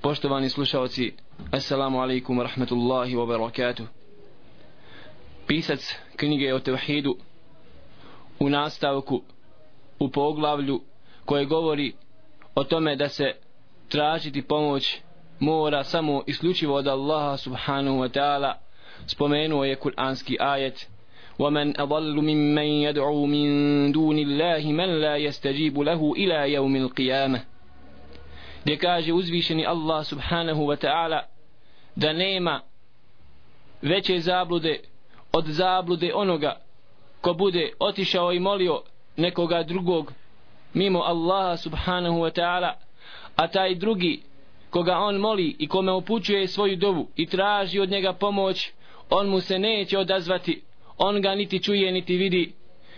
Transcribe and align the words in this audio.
Poštovani 0.00 0.48
slušalci, 0.48 1.12
Assalamu 1.50 2.00
alaikum 2.00 2.38
wa 2.38 2.42
rahmatullahi 2.42 3.16
wa 3.16 3.26
barakatuh. 3.26 3.86
Pisac 5.46 5.94
knjige 6.16 6.54
o 6.54 6.58
tevhidu 6.58 7.16
u 8.40 8.48
nastavku 8.50 9.22
u 9.98 10.08
poglavlju 10.08 10.80
koje 11.24 11.44
govori 11.44 11.92
o 12.54 12.64
tome 12.64 12.96
da 12.96 13.08
se 13.08 13.24
tražiti 13.88 14.42
pomoć 14.42 14.98
mora 15.38 15.84
samo 15.84 16.22
isključivo 16.26 16.74
od 16.74 16.86
Allaha 16.86 17.36
subhanahu 17.36 17.98
wa 17.98 18.08
ta'ala 18.08 18.54
spomenuo 19.06 19.64
je 19.64 19.76
kuranski 19.76 20.36
ajet 20.40 20.88
ومن 21.38 21.80
أضل 21.80 22.16
ممن 22.16 22.62
يدعو 22.62 23.26
من 23.26 23.48
دون 23.92 24.18
الله 24.18 24.72
من 24.72 25.00
لا 25.00 25.16
يستجيب 25.16 25.78
له 25.78 26.12
إلى 26.16 26.52
يوم 26.52 26.76
القيامة 26.76 27.44
gdje 28.63 28.77
kaže 28.77 29.13
uzvišeni 29.13 29.65
Allah 29.65 30.05
subhanahu 30.05 30.61
wa 30.61 30.75
ta'ala 30.75 31.21
da 31.95 32.13
nema 32.13 32.61
veće 33.81 34.19
zablude 34.19 34.79
od 35.33 35.45
zablude 35.45 36.11
onoga 36.15 36.61
ko 37.21 37.33
bude 37.33 37.71
otišao 37.79 38.33
i 38.33 38.39
molio 38.39 38.81
nekoga 39.17 39.63
drugog 39.63 40.13
mimo 40.73 40.99
Allaha 40.99 41.57
subhanahu 41.57 42.17
wa 42.17 42.41
ta'ala 42.41 42.73
a 43.35 43.47
taj 43.47 43.75
drugi 43.75 44.21
koga 44.69 44.97
on 44.97 45.15
moli 45.15 45.55
i 45.59 45.67
kome 45.67 45.91
upućuje 45.91 46.47
svoju 46.47 46.75
dovu 46.75 47.07
i 47.15 47.25
traži 47.25 47.79
od 47.79 47.89
njega 47.89 48.13
pomoć 48.13 48.71
on 49.09 49.27
mu 49.27 49.39
se 49.39 49.59
neće 49.59 49.97
odazvati 49.97 50.61
on 50.97 51.21
ga 51.21 51.35
niti 51.35 51.63
čuje 51.63 51.91
niti 51.91 52.17
vidi 52.17 52.53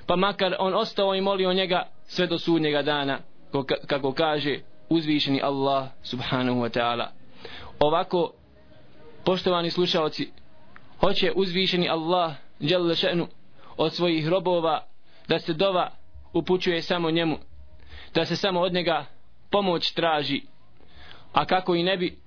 pa 0.08 0.16
makar 0.16 0.56
on 0.60 0.74
ostao 0.74 1.16
i 1.16 1.22
molio 1.22 1.54
njega 1.54 1.88
sve 2.06 2.28
do 2.28 2.40
sudnjega 2.40 2.82
dana 2.82 3.20
kako 3.88 4.14
kaže 4.14 4.60
uzvišeni 4.94 5.42
Allah 5.42 5.88
subhanahu 6.04 6.60
wa 6.60 6.70
ta'ala. 6.70 7.08
Ovako 7.80 8.32
poštovani 9.26 9.70
slušalci 9.70 10.32
hoće 11.00 11.32
uzvišeni 11.36 11.90
Allah 11.90 12.34
jalla 12.60 12.94
še'nu 12.94 13.28
od 13.78 13.94
svojih 13.94 14.28
robova 14.28 14.86
da 15.28 15.40
se 15.40 15.54
dova 15.54 15.92
upućuje 16.34 16.82
samo 16.82 17.12
njemu 17.12 17.38
da 18.14 18.26
se 18.26 18.36
samo 18.36 18.62
od 18.62 18.74
njega 18.74 19.06
pomoć 19.52 19.92
traži. 19.92 20.42
A 21.34 21.46
kako 21.46 21.76
i 21.76 21.84
ne 21.84 21.98
bi 21.98 22.20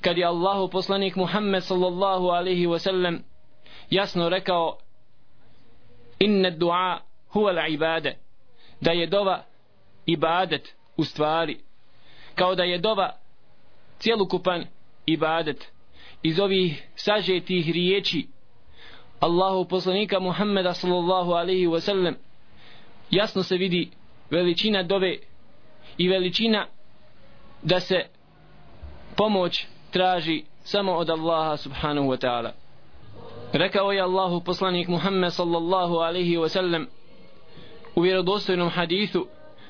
kad 0.00 0.18
je 0.18 0.24
Allahu 0.24 0.68
poslanik 0.68 1.16
Muhammed 1.16 1.64
sallallahu 1.64 2.26
alaihi 2.26 2.66
wa 2.66 2.78
sallam 2.78 3.22
jasno 3.90 4.28
rekao 4.28 4.78
inna 6.18 6.50
du'a 6.50 6.98
huwa 7.32 7.52
l'ibade 7.52 8.12
da 8.80 8.90
je 8.90 9.06
dova 9.06 9.44
ibadet 10.06 10.74
u 10.96 11.04
stvari 11.04 11.60
kao 12.36 12.54
da 12.54 12.62
je 12.62 12.78
dova 12.78 13.16
cjelokupan 13.98 14.64
ibadet. 15.06 15.72
Iz 16.22 16.40
ovih 16.40 16.88
sažetih 16.94 17.70
riječi 17.70 18.26
Allahu 19.20 19.64
poslanika 19.64 20.20
Muhammeda 20.20 20.74
sallallahu 20.74 21.32
alaihi 21.32 21.66
wa 21.66 21.80
sallam 21.80 22.14
jasno 23.10 23.42
se 23.42 23.56
vidi 23.56 23.90
veličina 24.30 24.82
dove 24.82 25.18
i 25.98 26.08
veličina 26.08 26.66
da 27.62 27.80
se 27.80 27.96
pomoć 29.16 29.66
traži 29.90 30.44
samo 30.64 30.92
od 30.92 31.10
Allaha 31.10 31.56
subhanahu 31.56 32.08
wa 32.08 32.26
ta'ala. 32.26 32.50
Rekao 33.52 33.92
je 33.92 34.00
Allahu 34.00 34.40
poslanik 34.40 34.88
Muhammed 34.88 35.32
sallallahu 35.32 35.94
alaihi 35.94 36.36
wa 36.36 36.48
sallam 36.48 36.86
u 37.94 38.00
vjerodostojnom 38.00 38.68
hadithu 38.70 39.26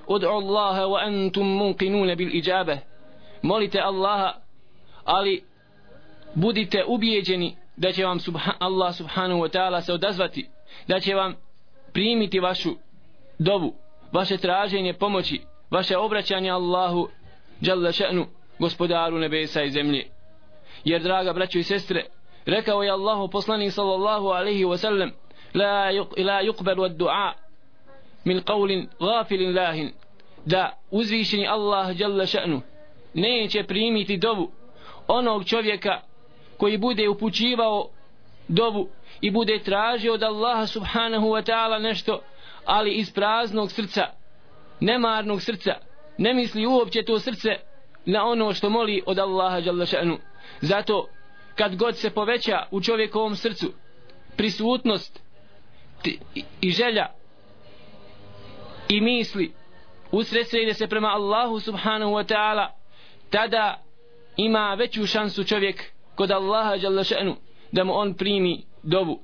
ud'u 0.09 0.29
Allaha 0.29 0.87
wa 0.87 1.01
antum 1.03 1.47
munqinuna 1.47 2.15
bil 2.15 2.35
ijabe 2.35 2.79
molite 3.43 3.81
Allaha 3.81 4.35
ali 5.05 5.45
budite 6.35 6.85
ubijeđeni 6.87 7.57
da 7.77 7.93
će 7.93 8.05
vam 8.05 8.21
subha 8.21 8.53
Allah 8.59 8.95
subhanahu 8.95 9.41
wa 9.41 9.49
ta'ala 9.49 9.81
se 9.81 9.93
odazvati 9.93 10.49
da 10.89 11.01
će 11.01 11.15
vam 11.15 11.35
primiti 11.93 12.41
vašu 12.41 12.77
dovu 13.39 13.75
vaše 14.13 14.37
traženje 14.37 14.93
pomoći 14.93 15.41
vaše 15.71 15.97
obraćanje 15.97 16.51
Allahu 16.51 17.09
jalla 17.61 17.89
še'nu 17.89 18.27
gospodaru 18.59 19.19
nebesa 19.19 19.63
i 19.63 19.71
zemlje. 19.71 20.07
Jer 20.85 21.03
draga 21.03 21.33
braćo 21.33 21.59
i 21.59 21.63
sestre 21.63 22.05
rekao 22.47 22.83
je 22.83 22.91
Allahu 22.91 23.29
poslanik 23.29 23.73
sallallahu 23.73 24.27
alaihi 24.27 24.65
wa 24.65 24.77
sallam 24.77 25.11
la, 25.55 25.93
yuk, 25.93 26.25
la 26.25 26.43
yukberu 26.43 26.85
ad 26.85 26.97
du'a 26.97 27.33
min 28.27 28.41
qawlin 28.41 28.87
gafilin 29.01 29.55
lahin 29.57 29.93
da 30.45 30.79
uzvišeni 30.91 31.47
Allah 31.47 32.01
jalla 32.01 32.25
še'nu 32.27 32.61
neće 33.15 33.65
primiti 33.65 34.17
dovu 34.17 34.51
onog 35.09 35.45
čovjeka 35.45 36.01
koji 36.57 36.79
bude 36.79 37.09
upućivao 37.09 37.89
dovu 38.49 38.89
i 39.21 39.31
bude 39.31 39.59
tražio 39.59 40.15
od 40.15 40.23
Allaha 40.23 40.67
subhanahu 40.67 41.27
wa 41.27 41.53
ta'ala 41.53 41.83
nešto 41.83 42.21
ali 42.65 42.95
iz 42.95 43.13
praznog 43.13 43.73
srca 43.73 44.03
nemarnog 44.81 45.43
srca 45.43 45.75
ne 46.19 46.35
misli 46.35 46.67
uopće 46.67 47.03
to 47.03 47.19
srce 47.19 47.49
na 48.05 48.25
ono 48.25 48.53
što 48.53 48.71
moli 48.71 49.03
od 49.07 49.19
Allaha 49.19 49.59
jalla 49.59 49.85
še'nu. 49.85 50.17
Zato 50.61 51.09
kad 51.55 51.77
god 51.77 51.97
se 51.97 52.11
poveća 52.11 52.67
u 52.71 52.81
čovjekovom 52.81 53.37
srcu 53.37 53.73
prisutnost 54.37 55.23
i 56.61 56.71
želja 56.71 57.07
i 58.89 59.01
misli 59.01 59.53
usredsrede 60.11 60.75
se 60.75 60.87
prema 60.87 61.09
Allahu 61.09 61.61
subhanahu 61.61 62.13
wa 62.13 62.35
ta'ala 62.35 62.69
tada 63.31 63.83
ima 64.37 64.75
veću 64.75 65.07
šansu 65.07 65.45
čovjek 65.45 65.93
kod 66.15 66.31
Allaha 66.31 66.75
jalla 66.75 67.03
še'nu 67.03 67.35
da 67.73 67.85
mu 67.85 67.93
on 67.95 68.15
primi 68.15 68.63
dovu. 68.83 69.21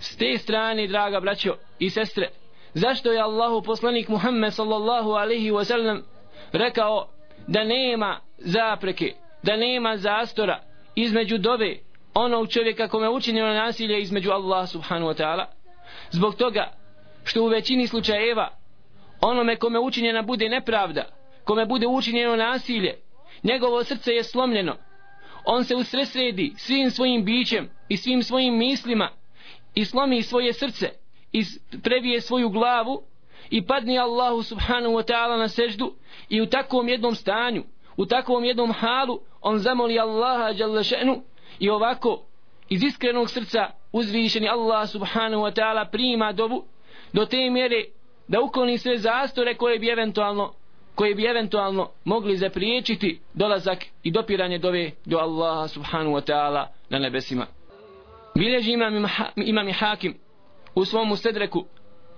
S 0.00 0.16
te 0.16 0.38
strane 0.38 0.86
draga 0.86 1.20
braćo 1.20 1.54
i 1.78 1.90
sestre 1.90 2.30
zašto 2.74 3.12
je 3.12 3.20
Allahu 3.20 3.62
poslanik 3.62 4.08
Muhammed 4.08 4.54
sallallahu 4.54 5.10
alaihi 5.10 5.50
wa 5.50 5.64
sallam 5.64 6.02
rekao 6.52 7.08
da 7.46 7.64
nema 7.64 8.20
zapreke 8.38 9.12
da 9.42 9.56
nema 9.56 9.96
zastora 9.96 10.60
između 10.94 11.38
dove 11.38 11.76
onog 12.14 12.48
čovjeka 12.48 12.88
kome 12.88 13.08
učinjeno 13.08 13.54
nasilje 13.54 14.00
između 14.00 14.30
Allah 14.30 14.68
subhanahu 14.68 15.10
wa 15.10 15.22
ta'ala? 15.22 15.44
Zbog 16.10 16.34
toga 16.34 16.72
što 17.24 17.42
u 17.42 17.46
većini 17.46 17.86
slučajeva 17.86 18.57
onome 19.20 19.56
kome 19.56 19.78
učinjena 19.78 20.22
bude 20.22 20.48
nepravda 20.48 21.04
kome 21.44 21.66
bude 21.66 21.86
učinjeno 21.86 22.36
nasilje 22.36 22.98
njegovo 23.42 23.84
srce 23.84 24.12
je 24.12 24.24
slomljeno. 24.24 24.76
On 25.44 25.64
se 25.64 25.76
usresredi 25.76 26.52
svim 26.56 26.90
svojim 26.90 27.24
bićem 27.24 27.70
i 27.88 27.96
svim 27.96 28.22
svojim 28.22 28.58
mislima 28.58 29.10
i 29.74 29.84
slomi 29.84 30.22
svoje 30.22 30.52
srce 30.52 30.90
i 31.32 31.42
previje 31.82 32.20
svoju 32.20 32.48
glavu 32.48 33.02
i 33.50 33.66
padni 33.66 33.98
Allahu 33.98 34.42
subhanahu 34.42 34.94
wa 34.94 35.12
ta'ala 35.12 35.38
na 35.38 35.48
seždu 35.48 35.94
i 36.28 36.40
u 36.40 36.46
takvom 36.46 36.88
jednom 36.88 37.14
stanju 37.14 37.64
u 37.96 38.06
takvom 38.06 38.44
jednom 38.44 38.72
halu 38.72 39.20
on 39.40 39.58
zamoli 39.58 39.98
Allaha 39.98 40.52
jalla 40.56 40.82
še'nu 40.82 41.20
i 41.58 41.70
ovako 41.70 42.22
iz 42.68 42.82
iskrenog 42.82 43.30
srca 43.30 43.70
uzvišeni 43.92 44.48
Allah 44.48 44.88
subhanahu 44.88 45.42
wa 45.42 45.60
ta'ala 45.60 45.90
prima 45.90 46.32
dobu 46.32 46.64
do 47.12 47.24
te 47.24 47.50
mjere 47.50 47.84
da 48.27 48.41
ukloni 48.41 48.77
sve 48.77 48.97
zastore 48.97 49.55
koje 49.55 49.79
bi 49.79 49.89
eventualno 49.89 50.53
koje 50.95 51.15
bi 51.15 51.25
eventualno 51.25 51.89
mogli 52.03 52.37
zapriječiti 52.37 53.19
dolazak 53.33 53.85
i 54.03 54.11
dopiranje 54.11 54.57
dove 54.57 54.91
do 55.05 55.17
Allaha 55.17 55.67
subhanahu 55.67 56.15
wa 56.15 56.31
ta'ala 56.31 56.67
na 56.89 56.99
nebesima. 56.99 57.45
Bileži 58.35 58.71
imam, 58.71 59.05
imam 59.35 59.67
i 59.69 59.73
hakim 59.73 60.17
u 60.75 60.85
svom 60.85 61.11
ustedreku 61.11 61.65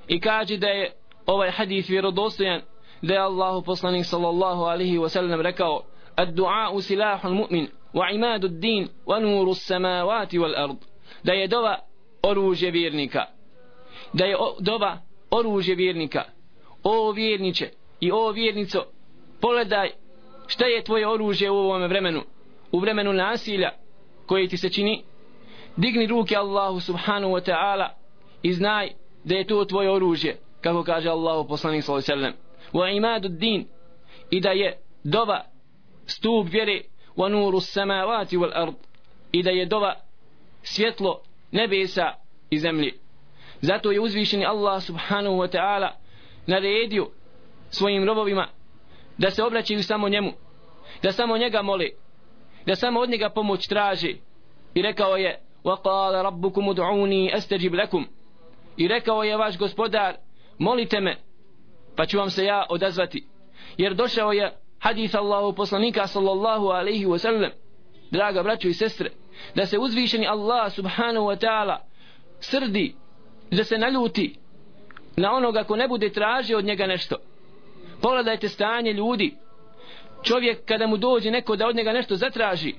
i 0.08 0.20
kaže 0.20 0.58
da 0.58 0.68
je 0.68 0.92
ovaj 1.26 1.52
hadith 1.52 1.90
vjerodostojan 1.90 2.62
da 3.02 3.14
je 3.14 3.20
Allahu 3.20 3.62
poslanik 3.66 4.06
sallallahu 4.06 4.64
alaihi 4.64 4.98
wa 4.98 5.10
sallam 5.10 5.42
rekao 5.42 5.84
الدعاء 6.20 6.80
سلاح 6.80 7.26
المؤمن 7.26 7.68
وعماد 7.94 8.44
الدين 8.46 8.90
ونور 9.06 9.52
السماوات 9.52 10.36
والأرض 10.36 10.78
da 11.24 11.34
je 11.34 11.48
dova 11.48 11.80
oružje 12.24 12.72
vjernika 12.72 13.26
da 14.14 14.26
je 14.26 14.36
dova 14.60 14.98
oružje 15.31 15.75
vjernika. 15.75 16.25
O 16.83 17.13
vjerniče 17.13 17.71
i 18.01 18.13
o 18.13 18.31
vjernico 18.31 18.85
pogledaj 19.41 19.91
šta 20.47 20.67
je 20.67 20.85
tvoje 20.85 21.09
oružje 21.09 21.51
u 21.51 21.57
ovom 21.57 21.83
vremenu 21.83 22.23
u 22.73 22.79
vremenu 22.79 23.13
nasilja 23.13 23.71
koje 24.27 24.49
ti 24.49 24.57
se 24.57 24.69
čini. 24.69 25.03
Digni 25.77 26.07
ruke 26.07 26.37
Allahu 26.37 26.81
subhanahu 26.81 27.33
wa 27.33 27.51
ta'ala 27.51 27.89
i 28.43 28.53
znaj 28.53 28.91
da 29.25 29.35
je 29.35 29.47
to 29.47 29.65
tvoje 29.65 29.91
oružje 29.91 30.39
kako 30.61 30.83
kaže 30.85 31.09
Allahu 31.09 31.49
poslanik 31.49 31.85
sallallahu 31.85 32.13
alejhi 32.13 32.25
ve 32.25 32.33
sellem 32.33 32.51
wa 32.73 32.97
imadu 32.97 33.29
din 33.29 33.67
i 34.31 34.41
da 34.41 34.51
je 34.51 34.79
dova 35.05 35.45
stup 36.07 36.49
vjere 36.53 36.83
wa 37.17 37.29
nuru 37.29 37.61
samawati 37.61 38.37
wal 38.37 38.53
ard 38.55 38.75
i 39.33 39.43
da 39.43 39.51
je 39.51 39.67
dova 39.67 39.95
svjetlo 40.63 41.21
nebesa 41.53 42.15
i 42.51 42.59
zemlje. 42.59 42.93
zato 43.62 43.92
je 43.92 44.00
uzvišeni 44.00 44.46
Allah 44.46 44.84
subhanahu 44.84 45.36
wa 45.36 45.48
ta'ala 45.48 45.90
naredio 46.48 47.10
svojim 47.70 48.06
robovima 48.06 48.48
da 49.18 49.32
se 49.32 49.44
obraćaju 49.44 49.84
samo 49.84 50.10
njemu 50.10 50.32
da 51.04 51.12
samo 51.12 51.38
njega 51.38 51.62
mole 51.62 51.86
da 52.66 52.76
samo 52.76 53.00
od 53.00 53.10
njega 53.10 53.30
pomoć 53.30 53.68
traže 53.68 54.14
i 54.74 54.82
rekao 54.82 55.18
je 55.18 55.40
وقال 55.66 56.26
ربكم 56.26 56.70
ادعوني 56.70 57.38
استجب 57.38 57.76
لكم 57.76 58.06
i 58.78 58.88
rekao 58.88 59.24
je 59.24 59.38
vaš 59.38 59.58
gospodar 59.58 60.16
molite 60.60 61.00
me 61.00 61.16
pa 61.96 62.06
ću 62.06 62.18
vam 62.18 62.30
se 62.30 62.46
ja 62.46 62.66
odazvati 62.70 63.28
jer 63.78 63.94
došao 63.94 64.32
je 64.32 64.54
hadis 64.80 65.16
Allahu 65.16 65.56
poslanika 65.56 66.08
sallallahu 66.08 66.68
alaihi 66.68 67.06
wa 67.06 67.18
sallam 67.18 67.52
draga 68.12 68.44
braćo 68.44 68.68
i 68.68 68.74
sestre 68.74 69.10
da 69.56 69.66
se 69.66 69.80
uzvišeni 69.80 70.28
Allah 70.28 70.74
subhanahu 70.74 71.26
wa 71.26 71.46
ta'ala 71.46 71.78
srdi 72.40 72.96
da 73.51 73.65
se 73.65 73.79
naljuti 73.79 74.35
na 75.17 75.33
onoga 75.33 75.65
ko 75.65 75.77
ne 75.77 75.89
bude 75.89 76.11
tražio 76.11 76.59
od 76.59 76.65
njega 76.65 76.87
nešto. 76.87 77.17
Pogledajte 78.03 78.49
stanje 78.49 78.93
ljudi. 78.93 79.35
Čovjek 80.23 80.65
kada 80.65 80.87
mu 80.87 80.97
dođe 80.97 81.31
neko 81.31 81.57
da 81.57 81.67
od 81.67 81.77
njega 81.77 81.93
nešto 81.93 82.17
zatraži 82.17 82.75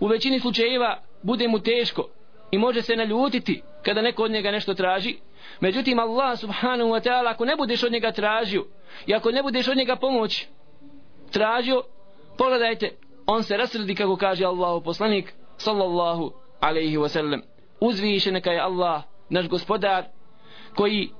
u 0.00 0.06
većini 0.06 0.40
slučajeva 0.40 1.02
bude 1.22 1.48
mu 1.48 1.60
teško 1.60 2.08
i 2.50 2.58
može 2.58 2.82
se 2.82 2.96
naljutiti 2.96 3.62
kada 3.82 4.02
neko 4.02 4.22
od 4.22 4.30
njega 4.30 4.50
nešto 4.50 4.74
traži. 4.74 5.16
Međutim 5.60 5.98
Allah 5.98 6.38
subhanahu 6.38 6.90
wa 6.90 7.08
ta'ala 7.08 7.30
ako 7.30 7.44
ne 7.44 7.56
budeš 7.56 7.82
od 7.82 7.92
njega 7.92 8.12
tražio 8.12 8.64
i 9.06 9.14
ako 9.14 9.30
ne 9.30 9.42
budeš 9.42 9.68
od 9.68 9.76
njega 9.76 9.96
pomoć 9.96 10.46
tražio 11.32 11.82
pogledajte 12.38 12.90
on 13.26 13.42
se 13.42 13.56
rasrdi 13.56 13.94
kako 13.94 14.16
kaže 14.16 14.44
Allahu 14.44 14.80
poslanik 14.80 15.32
sallallahu 15.56 16.32
alaihi 16.60 16.96
wa 16.96 17.08
sallam. 17.08 17.42
Uzviše 17.80 18.32
neka 18.32 18.50
je 18.50 18.60
Allah 18.60 19.02
naš 19.30 19.48
gospodar 19.48 20.04
koji 20.74 21.10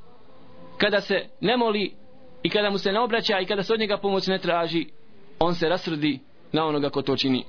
kada 0.78 1.00
se 1.00 1.28
ne 1.40 1.56
moli 1.56 1.94
i 2.43 2.50
kada 2.50 2.70
mu 2.70 2.78
se 2.78 2.93
ne 2.93 3.00
obraća 3.00 3.40
i 3.40 3.46
kada 3.46 3.62
se 3.62 3.72
od 3.72 3.81
njega 3.81 3.96
pomoć 3.96 4.26
ne 4.26 4.38
traži 4.38 4.87
on 5.38 5.55
se 5.55 5.69
rasrdi 5.69 6.20
na 6.52 6.66
onoga 6.66 6.90
ko 6.90 7.02
to 7.02 7.16
čini. 7.16 7.44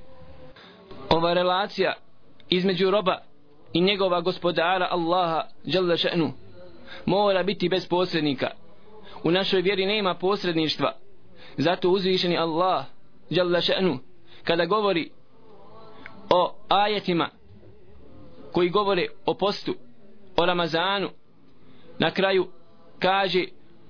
Ova 1.10 1.32
relacija 1.32 1.94
između 2.48 2.90
roba 2.90 3.18
i 3.72 3.80
njegova 3.80 4.20
gospodara 4.20 4.88
Allaha 4.90 5.42
dželle 5.66 5.96
še'nu 5.96 6.30
mora 7.06 7.42
biti 7.42 7.68
bez 7.68 7.88
posrednika. 7.88 8.50
U 9.24 9.30
našoj 9.30 9.60
vjeri 9.60 9.86
nema 9.86 10.14
posredništva. 10.14 10.92
Zato 11.56 11.90
uzvišeni 11.90 12.38
Allah 12.38 12.84
dželle 13.30 13.60
še'nu 13.60 13.98
kada 14.44 14.64
govori 14.64 15.10
o 16.30 16.54
ajetima 16.68 17.28
koji 18.52 18.68
govore 18.70 19.06
o 19.26 19.34
postu 19.34 19.74
o 20.39 20.45
Ramazanu 20.45 21.09
na 21.99 22.11
kraju 22.11 22.47
kaže 22.99 23.47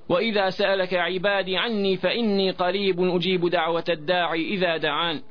وإذا 0.09 0.50
سألك 0.50 0.94
عبادي 0.94 1.57
عني 1.57 1.97
فإني 1.97 2.51
قريب 2.51 3.01
أجيب 3.01 3.50
دعوة 3.50 3.83
الداعي 3.89 4.42
إذا 4.53 4.77
دعان 4.77 5.21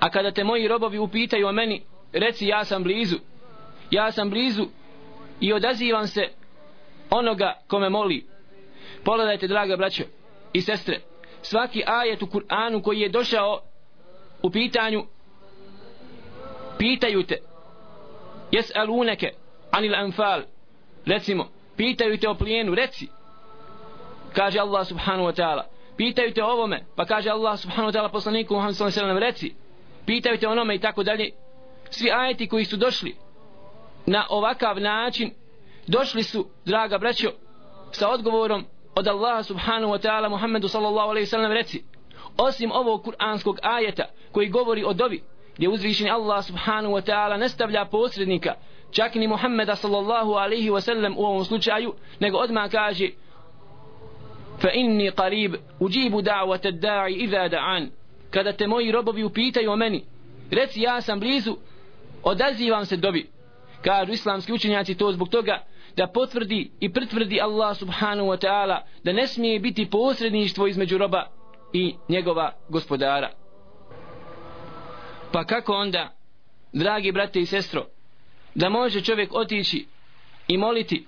a 0.00 0.10
kada 0.10 0.32
te 0.32 0.44
moji 0.44 0.68
robovi 0.68 0.98
upitaju 0.98 1.46
o 1.46 1.52
meni 1.52 1.82
reci 2.12 2.46
ja 2.46 2.64
sam 2.64 2.82
blizu 2.82 3.16
ja 3.90 4.12
sam 4.12 4.30
blizu 4.30 4.66
i 5.40 5.52
odazivam 5.52 6.06
se 6.06 6.28
onoga 7.10 7.54
kome 7.68 7.88
moli 7.88 8.26
pogledajte 9.04 9.46
draga 9.46 9.76
braćo 9.76 10.04
i 10.52 10.60
sestre 10.60 11.00
svaki 11.42 11.82
ajet 11.86 12.22
u 12.22 12.26
Kur'anu 12.26 12.82
koji 12.82 13.00
je 13.00 13.08
došao 13.08 13.60
u 14.42 14.50
pitanju 14.50 15.04
pitaju 16.78 17.22
te 17.22 17.36
jes 18.52 18.76
aluneke 18.76 19.32
anil 19.71 19.95
anfal. 19.95 20.43
Recimo 21.05 21.47
pitaju 21.77 22.17
te 22.17 22.29
o 22.29 22.35
plijenu 22.35 22.75
reci. 22.75 23.07
Kaže 24.33 24.59
Allah 24.59 24.87
subhanahu 24.87 25.29
wa 25.29 25.35
ta'ala. 25.35 25.63
Pitaju 25.97 26.33
te 26.33 26.43
o 26.43 26.47
ovome 26.47 26.83
pa 26.95 27.05
kaže 27.05 27.29
Allah 27.29 27.59
subhanahu 27.59 27.89
wa 27.89 27.93
ta'ala 27.93 28.09
poslaniku 28.09 28.53
Muhammed 28.53 28.75
sallallahu 28.75 28.99
alaihi 28.99 29.09
wa 29.09 29.15
sellem 29.15 29.29
reci. 29.29 29.55
Pitaju 30.05 30.37
te 30.37 30.47
onome 30.47 30.75
i 30.75 30.79
tako 30.79 31.03
dalje. 31.03 31.31
Svi 31.89 32.11
ajeti 32.11 32.47
koji 32.47 32.65
su 32.65 32.77
došli 32.77 33.15
na 34.05 34.25
ovakav 34.29 34.79
način 34.79 35.31
došli 35.87 36.23
su 36.23 36.47
draga 36.65 36.97
braćo 36.97 37.31
sa 37.91 38.09
odgovorom 38.09 38.65
od 38.95 39.07
Allaha 39.07 39.43
subhanahu 39.43 39.93
wa 39.93 39.99
ta'ala 39.99 40.29
Muhammedu 40.29 40.67
sallallahu 40.67 41.09
alaihi 41.09 41.25
sallam 41.25 41.51
reci. 41.51 41.83
Osim 42.37 42.71
ovog 42.71 43.03
kuranskog 43.03 43.59
ajeta 43.61 44.05
koji 44.31 44.49
govori 44.49 44.83
o 44.83 44.93
dovi 44.93 45.23
gdje 45.55 45.69
uzvišeni 45.69 46.09
Allah 46.09 46.45
subhanahu 46.45 46.93
wa 46.93 47.01
ta'ala 47.01 47.37
ne 47.37 47.49
stavlja 47.49 47.85
posrednika 47.85 48.53
čak 48.91 49.15
ni 49.15 49.27
Muhammeda 49.27 49.75
sallallahu 49.75 50.33
alaihi 50.33 50.69
wa 50.69 50.81
sallam 50.81 51.17
u 51.17 51.25
ovom 51.25 51.45
slučaju 51.45 51.93
nego 52.19 52.37
odmah 52.37 52.71
kaže 52.71 53.09
fa 54.61 54.69
inni 54.73 55.11
qarib 55.11 55.55
ujibu 55.79 56.21
da'wata 56.21 56.71
da'i 56.71 57.23
iza 57.23 57.49
da'an. 57.49 57.89
Kada 58.31 58.53
te 58.53 58.67
moji 58.67 58.91
robovi 58.91 59.23
upitaju 59.23 59.71
o 59.71 59.75
meni 59.75 60.03
reci 60.51 60.81
ja 60.81 61.01
sam 61.01 61.19
blizu 61.19 61.57
odazivam 62.23 62.85
se 62.85 62.97
dobi. 62.97 63.29
Kažu 63.81 64.11
islamski 64.11 64.53
učenjaci 64.53 64.97
to 64.97 65.11
zbog 65.11 65.29
toga 65.29 65.63
da 65.97 66.07
potvrdi 66.07 66.71
i 66.79 66.93
pritvrdi 66.93 67.41
Allah 67.41 67.77
subhanahu 67.77 68.27
wa 68.27 68.47
ta'ala 68.47 68.81
da 69.03 69.13
ne 69.13 69.27
smije 69.27 69.59
biti 69.59 69.89
posredništvo 69.89 70.67
između 70.67 70.97
roba 70.97 71.27
i 71.73 71.95
njegova 72.09 72.51
gospodara. 72.69 73.29
Pa 75.31 75.43
kako 75.43 75.73
onda 75.73 76.09
dragi 76.73 77.11
brate 77.11 77.39
i 77.39 77.45
sestro 77.45 77.85
da 78.55 78.69
može 78.69 79.01
čovjek 79.01 79.33
otići 79.33 79.85
i 80.47 80.57
moliti 80.57 81.05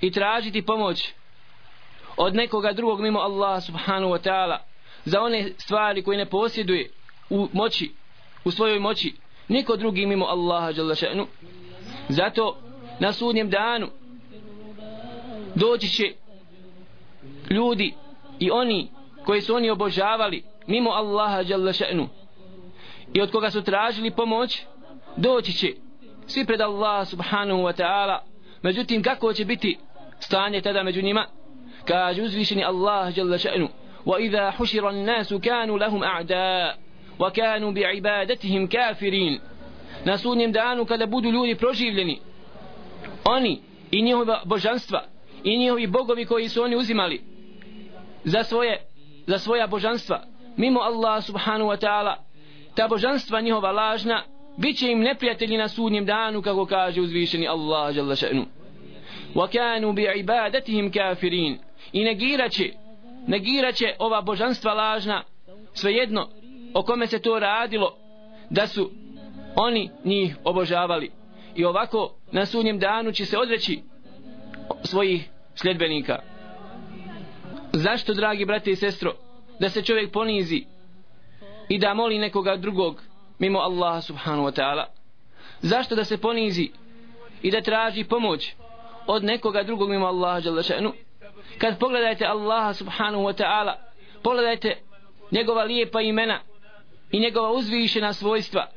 i 0.00 0.10
tražiti 0.10 0.62
pomoć 0.62 1.12
od 2.16 2.34
nekoga 2.34 2.72
drugog 2.72 3.00
mimo 3.00 3.20
Allah 3.20 3.62
subhanahu 3.62 4.12
wa 4.12 4.28
ta'ala 4.28 4.58
za 5.04 5.22
one 5.22 5.50
stvari 5.58 6.02
koje 6.02 6.18
ne 6.18 6.26
posjeduje 6.26 6.90
u 7.30 7.48
moći 7.52 7.92
u 8.44 8.50
svojoj 8.50 8.78
moći. 8.78 9.14
Niko 9.48 9.76
drugi 9.76 10.06
mimo 10.06 10.26
Allaha 10.26 10.72
dželle 10.72 10.94
še'nu. 10.94 11.26
Zato 12.08 12.56
na 13.00 13.12
sudnjem 13.12 13.50
danu 13.50 13.88
doći 15.54 15.88
će 15.88 16.12
ljudi 17.50 17.94
i 18.38 18.50
oni 18.50 18.90
koji 19.24 19.40
su 19.40 19.54
oni 19.54 19.70
obožavali 19.70 20.42
mimo 20.66 20.90
Allaha 20.90 21.44
dželle 21.44 21.72
še'nu. 21.72 22.06
I 23.14 23.20
od 23.20 23.30
koga 23.30 23.50
su 23.50 23.62
tražili 23.62 24.10
pomoć 24.10 24.62
doći 25.16 25.52
će 25.52 25.74
svi 26.31 26.45
pred 26.45 26.61
Allah 26.61 27.07
subhanahu 27.07 27.61
wa 27.61 27.73
ta'ala 27.81 28.19
međutim 28.61 29.03
kako 29.03 29.33
će 29.33 29.45
biti 29.45 29.77
stanje 30.19 30.61
tada 30.61 30.83
među 30.83 31.01
njima 31.01 31.25
kaže 31.85 32.21
uzvišeni 32.21 32.63
Allah 32.63 33.17
jalla 33.17 33.37
še'nu 33.37 33.67
وإذا 34.07 34.51
حشر 34.51 34.89
الناس 34.89 35.33
كانوا 35.33 35.79
لهم 35.79 36.03
أعداء 36.03 36.77
وكانوا 37.19 37.71
بعبادتهم 37.71 38.67
كافرين 38.67 39.39
na 40.05 40.17
sudnjem 40.17 40.51
danu 40.51 40.85
kada 40.85 41.05
budu 41.05 41.29
ljudi 41.31 41.55
proživljeni 41.55 42.19
oni 43.25 43.61
i 43.91 44.01
njihova 44.01 44.41
božanstva 44.45 45.03
i 45.43 45.57
njihovi 45.57 45.87
bogovi 45.87 46.25
koji 46.25 46.49
su 46.49 46.63
oni 46.63 46.75
uzimali 46.75 47.21
za 48.23 48.43
svoje 48.43 48.81
za 49.27 49.37
svoja 49.37 49.67
božanstva 49.67 50.23
mimo 50.57 50.79
Allah 50.79 51.23
subhanahu 51.23 51.69
wa 51.69 51.85
ta'ala 51.85 52.15
ta 52.75 52.87
božanstva 52.87 53.41
njihova 53.41 53.71
lažna 53.71 54.23
bit 54.56 54.78
će 54.78 54.90
im 54.90 55.00
neprijatelji 55.00 55.56
na 55.56 55.68
sudnjem 55.68 56.06
danu 56.06 56.42
kako 56.42 56.66
kaže 56.66 57.00
uzvišeni 57.00 57.48
Allah 57.48 57.94
dželle 57.94 58.14
še'nu. 58.14 58.44
Wa 59.34 59.48
kanu 59.52 59.92
bi 59.92 60.06
ibadatihim 60.16 60.92
kafirin. 60.92 61.58
I 61.92 62.04
negiraće 62.04 62.72
negiraće 63.26 63.94
ova 63.98 64.22
božanstva 64.22 64.74
lažna 64.74 65.22
svejedno 65.74 66.28
o 66.74 66.82
kome 66.82 67.06
se 67.06 67.18
to 67.18 67.38
radilo 67.38 67.96
da 68.50 68.66
su 68.66 68.90
oni 69.56 69.90
njih 70.04 70.36
obožavali. 70.44 71.10
I 71.56 71.64
ovako 71.64 72.14
na 72.32 72.46
sudnjem 72.46 72.78
danu 72.78 73.12
će 73.12 73.24
se 73.24 73.38
odreći 73.38 73.82
svojih 74.84 75.28
sljedbenika. 75.54 76.18
Zašto 77.72 78.14
dragi 78.14 78.44
brate 78.44 78.70
i 78.70 78.76
sestro 78.76 79.14
da 79.60 79.68
se 79.68 79.82
čovjek 79.82 80.12
ponizi 80.12 80.64
i 81.68 81.78
da 81.78 81.94
moli 81.94 82.18
nekoga 82.18 82.56
drugog 82.56 83.02
mimo 83.39 83.59
Allaha 83.59 84.01
subhanahu 84.01 84.47
wa 84.47 84.51
ta'ala 84.51 84.85
zašto 85.61 85.95
da 85.95 86.03
se 86.03 86.17
ponizi 86.17 86.71
i 87.41 87.51
da 87.51 87.61
traži 87.61 88.03
pomoć 88.03 88.53
od 89.07 89.23
nekoga 89.23 89.63
drugog 89.63 89.89
mimo 89.89 90.05
Allaha 90.05 90.41
jalla 90.45 90.61
še'nu 90.61 90.93
kad 91.57 91.79
pogledajte 91.79 92.25
Allaha 92.25 92.73
subhanahu 92.73 93.23
wa 93.23 93.33
ta'ala 93.33 93.73
pogledajte 94.23 94.77
njegova 95.31 95.63
lijepa 95.63 96.01
imena 96.01 96.39
i 97.11 97.19
njegova 97.19 97.51
uzvišena 97.51 98.13
svojstva 98.13 98.67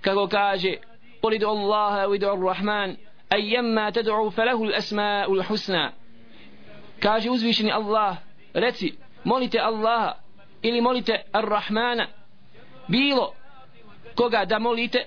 kako 0.00 0.28
kaže 0.28 0.76
قل 1.22 1.34
ادعوا 1.34 1.58
الله 1.58 2.04
او 2.04 2.14
ادعوا 2.14 2.36
الرحمن 2.36 2.96
ايما 3.32 3.90
تدعوا 3.90 4.30
فله 4.30 4.64
الاسماء 4.64 5.32
الحسنى 5.32 5.90
kaže 7.00 7.30
uzvišeni 7.30 7.72
Allah 7.72 8.16
reci 8.54 8.94
molite 9.24 9.58
Allaha 9.60 10.14
ili 10.62 10.80
molite 10.80 11.22
Ar-Rahmana 11.32 12.06
bilo 12.88 13.32
koga 14.17 14.45
da 14.45 14.59
molite? 14.59 15.05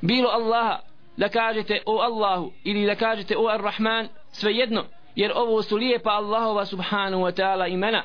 Bilo 0.00 0.28
Allaha 0.28 0.80
da 1.16 1.28
kažete 1.28 1.82
o 1.86 2.00
Allahu 2.00 2.52
ili 2.64 2.86
da 2.86 2.94
kažete 2.94 3.36
o 3.36 3.48
Ar-Rahman 3.48 4.08
svejedno 4.32 4.84
jer 5.16 5.32
ovo 5.34 5.62
su 5.62 5.76
lijepa 5.76 6.10
Allahova 6.10 6.66
subhanahu 6.66 7.22
wa 7.22 7.32
ta'ala 7.32 7.66
imena. 7.68 8.02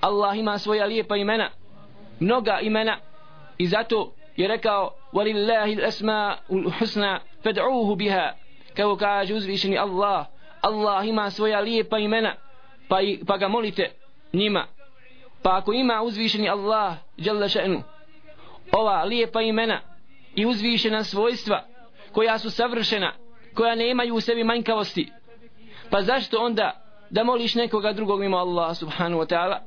Allah 0.00 0.38
ima 0.38 0.58
svoja 0.58 0.84
lijepa 0.86 1.16
imena 1.16 1.50
mnoga 2.20 2.60
imena 2.60 2.98
i 3.58 3.66
zato 3.66 4.12
je 4.36 4.48
rekao 4.48 4.90
walillahi 5.12 5.78
al-asma'ul 5.78 6.70
husna 6.78 7.20
fad'uhu 7.44 7.96
biha. 7.96 8.32
Kao 8.76 8.96
kaže 8.96 9.34
uzvišeni 9.34 9.78
Allah 9.78 10.26
Allah 10.60 11.08
ima 11.08 11.30
svoja 11.30 11.60
lijepa 11.60 11.98
imena 11.98 12.34
pa, 12.88 13.00
i, 13.00 13.20
pa 13.26 13.36
ga 13.36 13.48
molite 13.48 13.90
njima. 14.32 14.66
Pa 15.42 15.56
ako 15.56 15.72
ima 15.72 16.02
uzvišeni 16.02 16.48
Allah 16.48 16.94
jalla 17.16 17.46
še'nu 17.46 17.82
ova 18.72 19.04
lijepa 19.04 19.40
imena 19.42 19.80
i 20.34 20.46
uzvišena 20.46 21.04
svojstva 21.04 21.64
koja 22.12 22.38
su 22.38 22.50
savršena 22.50 23.12
koja 23.54 23.74
ne 23.74 23.90
imaju 23.90 24.14
u 24.14 24.20
sebi 24.20 24.44
manjkavosti. 24.44 25.10
Pa 25.90 26.02
zašto 26.02 26.38
onda 26.38 26.84
da 27.10 27.24
moliš 27.24 27.54
nekoga 27.54 27.92
drugog 27.92 28.20
mimo 28.20 28.36
Allaha 28.36 28.74
subhanahu 28.74 29.22
wa 29.22 29.34
ta'ala? 29.34 29.58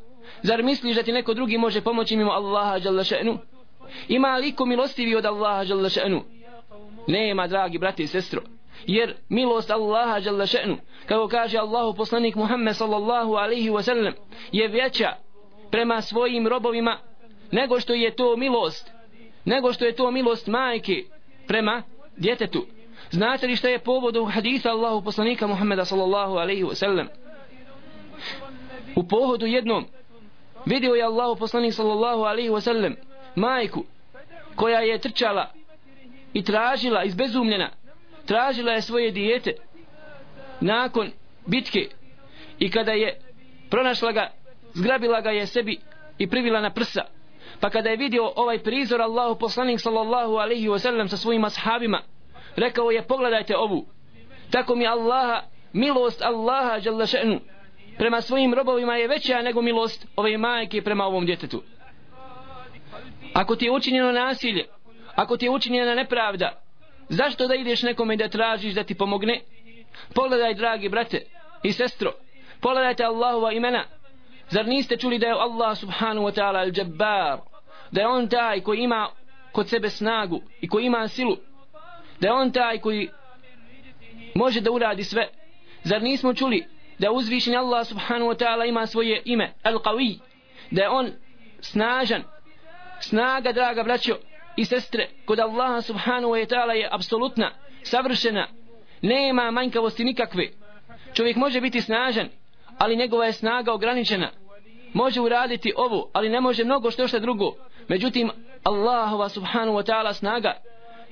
Zar 0.41 0.63
misliš 0.63 0.95
da 0.95 1.03
ti 1.03 1.11
neko 1.11 1.33
drugi 1.33 1.57
može 1.57 1.81
pomoći 1.81 2.17
mimo 2.17 2.31
Allaha 2.31 2.77
jalla 2.83 3.03
še'nu? 3.03 3.37
Ima 4.07 4.37
li 4.37 4.51
ko 4.51 4.65
milostivi 4.65 5.15
od 5.15 5.25
Allaha 5.25 5.63
jalla 5.63 5.89
še'nu? 5.89 6.21
Nema 7.07 7.47
dragi 7.47 7.77
brati 7.77 8.03
i 8.03 8.07
sestro 8.07 8.41
jer 8.87 9.15
milost 9.29 9.71
Allaha 9.71 10.17
jalla 10.17 10.45
še'nu 10.45 10.77
kako 11.05 11.27
kaže 11.27 11.57
Allahu 11.57 11.97
poslanik 11.97 12.35
Muhammed 12.35 12.75
sallallahu 12.75 13.33
alaihi 13.33 13.69
wa 13.69 13.81
sallam 13.81 14.13
je 14.51 14.67
veća 14.67 15.13
prema 15.71 16.01
svojim 16.01 16.47
robovima 16.47 16.97
nego 17.51 17.79
što 17.79 17.93
je 17.93 18.15
to 18.15 18.37
milost 18.37 18.91
nego 19.45 19.73
što 19.73 19.85
je 19.85 19.95
to 19.95 20.11
milost 20.11 20.47
majke 20.47 21.03
prema 21.47 21.83
djetetu. 22.17 22.65
Znate 23.11 23.47
li 23.47 23.55
što 23.55 23.67
je 23.67 23.79
povod 23.79 24.15
u 24.15 24.25
haditha 24.25 24.69
Allahu 24.69 25.03
poslanika 25.03 25.47
Muhammeda 25.47 25.85
sallallahu 25.85 26.33
alaihi 26.33 26.63
wasallam 26.63 27.07
u 28.95 29.07
pohodu 29.07 29.45
jednom 29.45 29.85
vidio 30.65 30.93
je 30.93 31.03
Allahu 31.03 31.39
poslanik 31.39 31.73
sallallahu 31.73 32.21
alaihi 32.21 32.49
wasallam 32.49 32.95
majku 33.35 33.83
koja 34.55 34.79
je 34.79 34.99
trčala 34.99 35.51
i 36.33 36.43
tražila 36.43 37.03
izbezumljena 37.03 37.69
tražila 38.25 38.71
je 38.71 38.81
svoje 38.81 39.11
dijete 39.11 39.53
nakon 40.61 41.11
bitke 41.45 41.89
i 42.59 42.71
kada 42.71 42.91
je 42.91 43.19
pronašla 43.69 44.11
ga 44.11 44.31
zgrabila 44.73 45.21
ga 45.21 45.29
je 45.29 45.47
sebi 45.47 45.79
i 46.17 46.27
privila 46.27 46.61
na 46.61 46.69
prsa 46.69 47.16
pa 47.59 47.69
kada 47.69 47.89
je 47.89 47.97
vidio 47.97 48.31
ovaj 48.35 48.59
prizor 48.59 49.01
Allahu 49.01 49.39
poslanik 49.39 49.79
sallallahu 49.79 50.35
alaihi 50.35 50.67
wasallam 50.67 51.07
sa 51.07 51.17
svojim 51.17 51.45
ashabima 51.45 52.01
rekao 52.55 52.91
je 52.91 53.07
pogledajte 53.07 53.57
ovu. 53.57 53.85
Tako 54.51 54.75
mi 54.75 54.87
Allaha 54.87 55.41
milost 55.73 56.21
Allaha 56.21 56.79
jalla 56.83 57.05
še'nu 57.05 57.39
prema 57.97 58.21
svojim 58.21 58.53
robovima 58.53 58.95
je 58.95 59.07
veća 59.07 59.41
nego 59.41 59.61
milost 59.61 60.07
ove 60.15 60.37
majke 60.37 60.81
prema 60.81 61.05
ovom 61.05 61.25
djetetu. 61.25 61.63
Ako 63.33 63.55
ti 63.55 63.65
je 63.65 63.71
učinjeno 63.71 64.11
nasilje 64.11 64.65
ako 65.15 65.37
ti 65.37 65.45
je 65.45 65.49
učinjena 65.49 65.95
nepravda 65.95 66.61
zašto 67.09 67.47
da 67.47 67.55
ideš 67.55 67.81
nekome 67.81 68.15
da 68.15 68.29
tražiš 68.29 68.73
da 68.73 68.83
ti 68.83 68.95
pomogne? 68.95 69.41
Pogledaj 70.13 70.53
dragi 70.53 70.89
brate 70.89 71.21
i 71.63 71.71
sestro 71.71 72.11
pogledajte 72.61 73.03
Allahova 73.03 73.51
imena 73.51 73.83
zar 74.49 74.67
niste 74.67 74.97
čuli 74.97 75.19
da 75.19 75.27
je 75.27 75.33
Allah 75.33 75.77
subhanahu 75.77 76.27
wa 76.27 76.33
ta'ala 76.33 76.59
al-jabbar? 76.59 77.39
Da 77.91 78.01
je 78.01 78.07
on 78.07 78.27
taj 78.27 78.61
koji 78.61 78.79
ima 78.79 79.09
kod 79.51 79.69
sebe 79.69 79.89
snagu 79.89 80.41
i 80.61 80.67
koji 80.67 80.85
ima 80.85 81.07
silu? 81.07 81.37
Da 82.19 82.27
je 82.27 82.33
on 82.33 82.51
taj 82.51 82.79
koji 82.79 83.09
može 84.35 84.61
da 84.61 84.71
uradi 84.71 85.03
sve? 85.03 85.27
Zar 85.83 86.01
nismo 86.01 86.33
čuli 86.33 86.67
da 86.99 87.11
uzvišen 87.11 87.55
Allah 87.55 87.87
subhanahu 87.87 88.31
wa 88.31 88.45
ta'ala 88.45 88.69
ima 88.69 88.85
svoje 88.85 89.21
ime 89.25 89.53
al-qawi? 89.63 90.19
Da 90.71 90.81
je 90.81 90.89
on 90.89 91.11
snažan 91.59 92.23
snaga 92.99 93.51
draga 93.51 93.83
braćo 93.83 94.17
i 94.55 94.65
sestre 94.65 95.09
kod 95.25 95.39
Allaha 95.39 95.81
subhanahu 95.81 96.33
wa 96.33 96.45
ta'ala 96.47 96.71
je 96.71 96.89
apsolutna 96.91 97.51
savršena 97.83 98.47
nema 99.01 99.51
manjkavosti 99.51 100.03
nikakve. 100.03 100.47
Čovjek 101.13 101.35
može 101.35 101.61
biti 101.61 101.81
snažan 101.81 102.29
ali 102.77 102.95
njegova 102.95 103.25
je 103.25 103.33
snaga 103.33 103.73
ograničena. 103.73 104.29
Može 104.93 105.21
uraditi 105.21 105.73
ovo 105.75 106.09
ali 106.13 106.29
ne 106.29 106.41
može 106.41 106.63
mnogo 106.63 106.91
što 106.91 107.07
što 107.07 107.19
drugo. 107.19 107.53
Međutim 107.87 108.31
Allahova 108.63 109.29
subhanahu 109.29 109.77
wa 109.77 109.91
ta'ala 109.91 110.13
snaga 110.13 110.53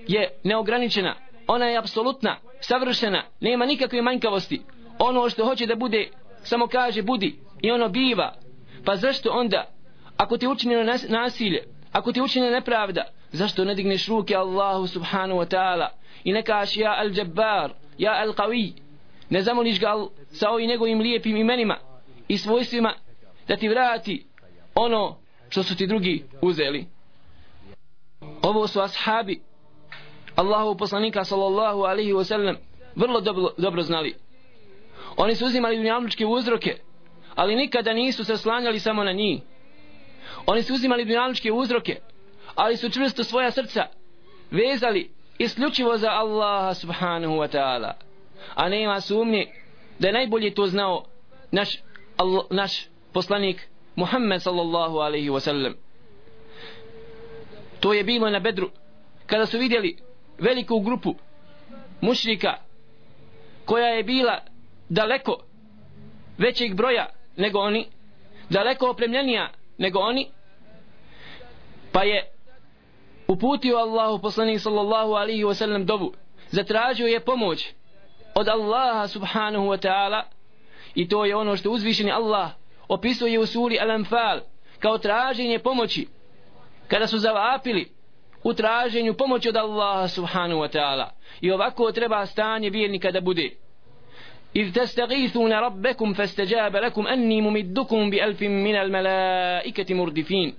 je 0.07 0.29
neograničena. 0.43 1.15
Ona 1.47 1.65
je 1.65 1.77
apsolutna 1.77 2.37
savršena 2.59 3.23
nema 3.39 3.65
nikakve 3.65 4.01
manjkavosti. 4.01 4.61
Ono 4.99 5.29
što 5.29 5.45
hoće 5.45 5.65
da 5.65 5.75
bude 5.75 6.09
samo 6.43 6.67
kaže 6.67 7.01
budi 7.01 7.39
i 7.61 7.71
ono 7.71 7.89
biva. 7.89 8.33
Pa 8.85 8.95
zašto 8.95 9.31
onda 9.31 9.65
ako 10.17 10.37
ti 10.37 10.47
učinjeno 10.47 10.93
nasilje 11.07 11.63
ako 11.91 12.11
ti 12.11 12.21
učinjeno 12.21 12.53
nepravda 12.53 13.03
zašto 13.31 13.65
ne 13.65 13.75
digneš 13.75 14.07
ruke 14.07 14.35
Allahu 14.35 14.87
subhanahu 14.87 15.39
wa 15.39 15.55
ta'ala 15.55 15.87
i 16.23 16.33
ne 16.33 16.43
kaš 16.43 16.77
ja 16.77 16.95
al 16.97 17.17
jabbar 17.17 17.71
ja 17.97 18.11
al 18.11 18.33
qawi 18.33 18.73
ne 19.29 19.41
zamoliš 19.41 19.79
ga 19.79 19.93
sa 20.31 20.49
ovim 20.49 20.69
njegovim 20.69 20.99
lijepim 20.99 21.37
imenima 21.37 21.77
i 22.27 22.37
svojstvima 22.37 22.93
da 23.47 23.55
ti 23.55 23.69
vrati 23.69 24.25
ono 24.75 25.17
što 25.49 25.63
su 25.63 25.77
ti 25.77 25.87
drugi 25.87 26.23
uzeli. 26.41 26.87
Ovo 28.41 28.67
su 28.67 28.81
ashabi 28.81 29.41
Allahu 30.35 30.77
poslanika 30.77 31.23
sallallahu 31.23 31.81
alaihi 31.81 32.13
wa 32.13 32.23
sallam 32.23 32.55
vrlo 32.95 33.21
dobro, 33.21 33.49
dobro 33.57 33.81
znali. 33.81 34.15
Oni 35.17 35.35
su 35.35 35.45
uzimali 35.45 35.77
dunjavničke 35.77 36.25
uzroke 36.25 36.77
ali 37.35 37.55
nikada 37.55 37.93
nisu 37.93 38.23
se 38.23 38.37
slanjali 38.37 38.79
samo 38.79 39.03
na 39.03 39.11
njih. 39.11 39.41
Oni 40.45 40.63
su 40.63 40.73
uzimali 40.73 41.05
dunjavničke 41.05 41.51
uzroke 41.51 41.99
ali 42.55 42.77
su 42.77 42.89
čvrsto 42.89 43.23
svoja 43.23 43.51
srca 43.51 43.85
vezali 44.51 45.11
isključivo 45.37 45.97
za 45.97 46.09
Allaha 46.09 46.73
subhanahu 46.73 47.33
wa 47.33 47.57
ta'ala 47.57 48.04
a 48.53 48.69
nema 48.69 49.01
sumnje 49.01 49.47
da 49.99 50.07
je 50.07 50.13
najbolje 50.13 50.53
to 50.53 50.67
znao 50.67 51.05
naš, 51.51 51.79
Allah, 52.17 52.45
naš 52.49 52.87
poslanik 53.13 53.67
Muhammed 53.95 54.41
sallallahu 54.41 54.97
alaihi 54.97 55.29
wa 55.29 55.39
sallam 55.39 55.73
to 57.79 57.93
je 57.93 58.03
bilo 58.03 58.29
na 58.29 58.39
bedru 58.39 58.69
kada 59.25 59.45
su 59.45 59.57
vidjeli 59.57 59.97
veliku 60.39 60.79
grupu 60.79 61.15
mušrika 62.01 62.53
koja 63.65 63.87
je 63.87 64.03
bila 64.03 64.39
daleko 64.89 65.37
većeg 66.37 66.75
broja 66.75 67.09
nego 67.37 67.59
oni 67.59 67.87
daleko 68.49 68.89
opremljenija 68.89 69.49
nego 69.77 69.99
oni 69.99 70.27
pa 71.91 72.03
je 72.03 72.31
uputio 73.27 73.77
Allahu 73.77 74.21
poslanik 74.21 74.59
sallallahu 74.59 75.11
alaihi 75.11 75.43
wa 75.43 75.53
sallam 75.53 75.85
dovu 75.85 76.13
zatražio 76.49 77.07
je 77.07 77.19
pomoć 77.19 77.73
od 78.34 78.48
Allaha 78.48 79.08
subhanahu 79.08 79.66
wa 79.66 79.88
ta'ala 79.88 80.22
i 80.94 81.08
to 81.08 81.24
je 81.24 81.36
ono 81.36 81.56
što 81.56 81.70
uzvišeni 81.70 82.12
Allah 82.12 82.50
opisuje 82.88 83.38
u 83.38 83.46
suri 83.46 83.78
Al-Anfal 83.78 84.40
kao 84.78 84.98
traženje 84.98 85.58
pomoći 85.58 86.06
kada 86.88 87.06
su 87.06 87.18
zavapili 87.18 87.92
u 88.44 88.54
traženju 88.54 89.14
pomoći 89.14 89.48
od 89.48 89.56
Allaha 89.56 90.08
subhanahu 90.08 90.60
wa 90.60 90.78
ta'ala 90.78 91.06
i 91.40 91.52
ovako 91.52 91.92
treba 91.92 92.26
stanje 92.26 92.70
vjernika 92.70 93.10
da 93.10 93.20
bude 93.20 93.50
إذ 94.56 94.72
تستغيثون 94.72 95.52
ربكم 95.52 96.12
فاستجاب 96.12 96.76
لكم 96.76 97.06
أني 97.06 97.40
ممدكم 97.40 98.10
بألف 98.10 98.42
من 98.42 98.76
الملائكة 98.76 99.94
مردفين 99.94 100.54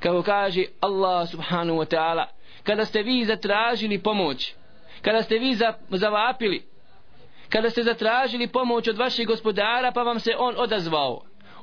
kako 0.00 0.22
kaže 0.22 0.64
Allah 0.80 1.26
subhanahu 1.28 1.78
wa 1.78 1.86
ta'ala 1.86 2.26
kada 2.62 2.84
ste 2.84 3.02
vi 3.02 3.24
zatražili 3.24 3.98
pomoć 3.98 4.54
kada 5.02 5.22
ste 5.22 5.38
vi 5.38 5.56
zavapili 5.90 6.62
kada 7.53 7.69
ste 7.69 7.83
zatražili 7.83 8.47
pomoć 8.47 8.87
od 8.87 8.97
vašeg 8.97 9.27
gospodara 9.27 9.91
pa 9.91 10.03
vam 10.03 10.19
se 10.19 10.31
on 10.37 10.55
odazvao. 10.57 11.21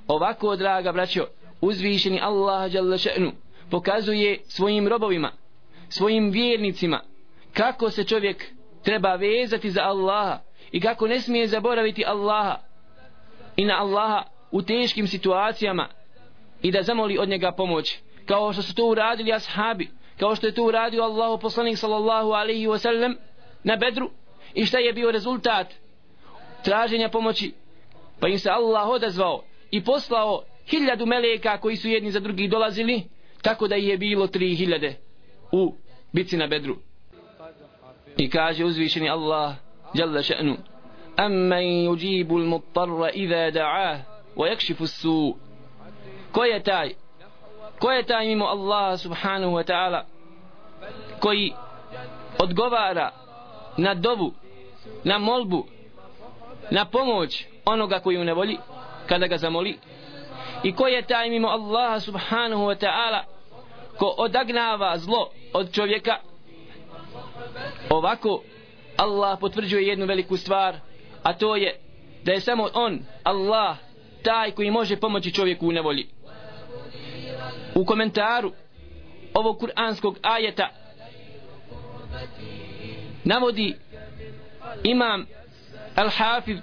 Ovako 0.08 0.56
draga 0.56 0.92
braćo 0.92 1.26
uzvišeni 1.60 2.20
Allah 2.22 2.70
še'nu 2.72 3.30
pokazuje 3.70 4.38
svojim 4.48 4.88
robovima 4.88 5.32
svojim 5.88 6.30
vjernicima 6.30 7.00
kako 7.52 7.90
se 7.90 8.04
čovjek 8.04 8.44
treba 8.84 9.14
vezati 9.14 9.70
za 9.70 9.82
Allaha 9.82 10.38
i 10.72 10.80
kako 10.80 11.06
ne 11.06 11.20
smije 11.20 11.46
zaboraviti 11.46 12.04
Allaha 12.06 12.56
i 13.56 13.64
na 13.64 13.80
Allaha 13.80 14.22
u 14.50 14.62
teškim 14.62 15.06
situacijama 15.06 15.88
i 16.62 16.70
da 16.70 16.82
zamoli 16.82 17.18
od 17.18 17.28
njega 17.28 17.52
pomoć 17.52 17.98
kao 18.26 18.52
što 18.52 18.62
su 18.62 18.74
to 18.74 18.86
uradili 18.86 19.32
ashabi 19.32 19.90
kao 20.18 20.36
što 20.36 20.46
je 20.46 20.54
to 20.54 20.64
uradio 20.64 21.02
Allahu 21.02 21.40
poslanik 21.40 21.78
sallallahu 21.78 22.30
alaihi 22.30 22.66
wasallam 22.66 23.16
na 23.64 23.76
bedru 23.76 24.10
i 24.54 24.66
šta 24.66 24.78
je 24.78 24.92
bio 24.92 25.10
rezultat? 25.10 25.79
Traženja 26.64 27.08
pomoći 27.08 27.52
pa 28.20 28.28
im 28.28 28.38
se 28.38 28.50
Allah 28.50 28.88
odazvao 28.88 29.42
i 29.70 29.84
poslao 29.84 30.42
hiljadu 30.70 31.06
meleka 31.06 31.58
koji 31.58 31.76
su 31.76 31.88
jedni 31.88 32.10
za 32.10 32.20
drugi 32.20 32.48
dolazili 32.48 33.02
tako 33.42 33.68
da 33.68 33.74
je 33.74 33.98
bilo 33.98 34.26
tri 34.26 34.54
hiljade 34.54 34.96
u 35.52 35.74
bici 36.12 36.36
na 36.36 36.46
bedru. 36.46 36.76
I 38.16 38.30
kaže 38.30 38.64
uzvišeni 38.64 39.10
Allah 39.10 39.54
jalla 39.94 40.22
še'nu 40.22 40.56
amman 41.16 41.62
yujibu 41.62 42.34
al-muttarra 42.38 43.10
idha 43.14 43.50
da'a 43.50 43.98
wa 44.36 44.48
yakshifu 44.48 44.84
as-su. 44.84 45.36
Ko 46.32 46.44
je 46.44 46.62
taj? 46.62 46.94
Ko 47.78 47.92
je 47.92 48.02
taj 48.02 48.26
mimo 48.26 48.44
Allah 48.44 48.98
subhanahu 48.98 49.52
wa 49.52 49.64
ta'ala 49.64 50.04
koji 51.20 51.52
odgovara 52.38 53.10
na 53.76 53.94
dovu 53.94 54.32
na 55.04 55.18
molbu 55.18 55.66
na 56.70 56.84
pomoć 56.84 57.46
onoga 57.64 58.00
koji 58.00 58.18
u 58.18 58.24
nevolji 58.24 58.56
kada 59.06 59.26
ga 59.26 59.36
zamoli? 59.36 59.78
I 60.62 60.74
ko 60.74 60.86
je 60.86 61.02
taj 61.02 61.30
mimo 61.30 61.48
Allaha 61.48 62.00
subhanahu 62.00 62.62
wa 62.62 62.76
ta'ala 62.86 63.24
ko 63.98 64.14
odagnava 64.18 64.98
zlo 64.98 65.30
od 65.52 65.72
čovjeka? 65.72 66.16
Ovako 67.90 68.42
Allah 68.96 69.38
potvrđuje 69.40 69.86
jednu 69.86 70.06
veliku 70.06 70.36
stvar 70.36 70.76
a 71.22 71.32
to 71.32 71.56
je 71.56 71.80
da 72.24 72.32
je 72.32 72.40
samo 72.40 72.68
on 72.74 72.98
Allah 73.22 73.76
taj 74.22 74.50
koji 74.50 74.70
može 74.70 74.96
pomoći 74.96 75.32
čovjeku 75.32 75.68
u 75.68 75.72
nevolji. 75.72 76.06
U 77.74 77.84
komentaru 77.84 78.52
ovog 79.34 79.58
kuranskog 79.58 80.18
ajeta 80.22 80.68
navodi 83.24 83.74
imam 84.84 85.26
Al-Hafiz 85.96 86.58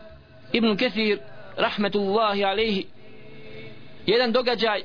Ibn 0.52 0.78
Kathir 0.78 1.20
rahmetullahi 1.58 2.44
alaihi 2.44 2.88
jedan 4.06 4.32
događaj 4.32 4.82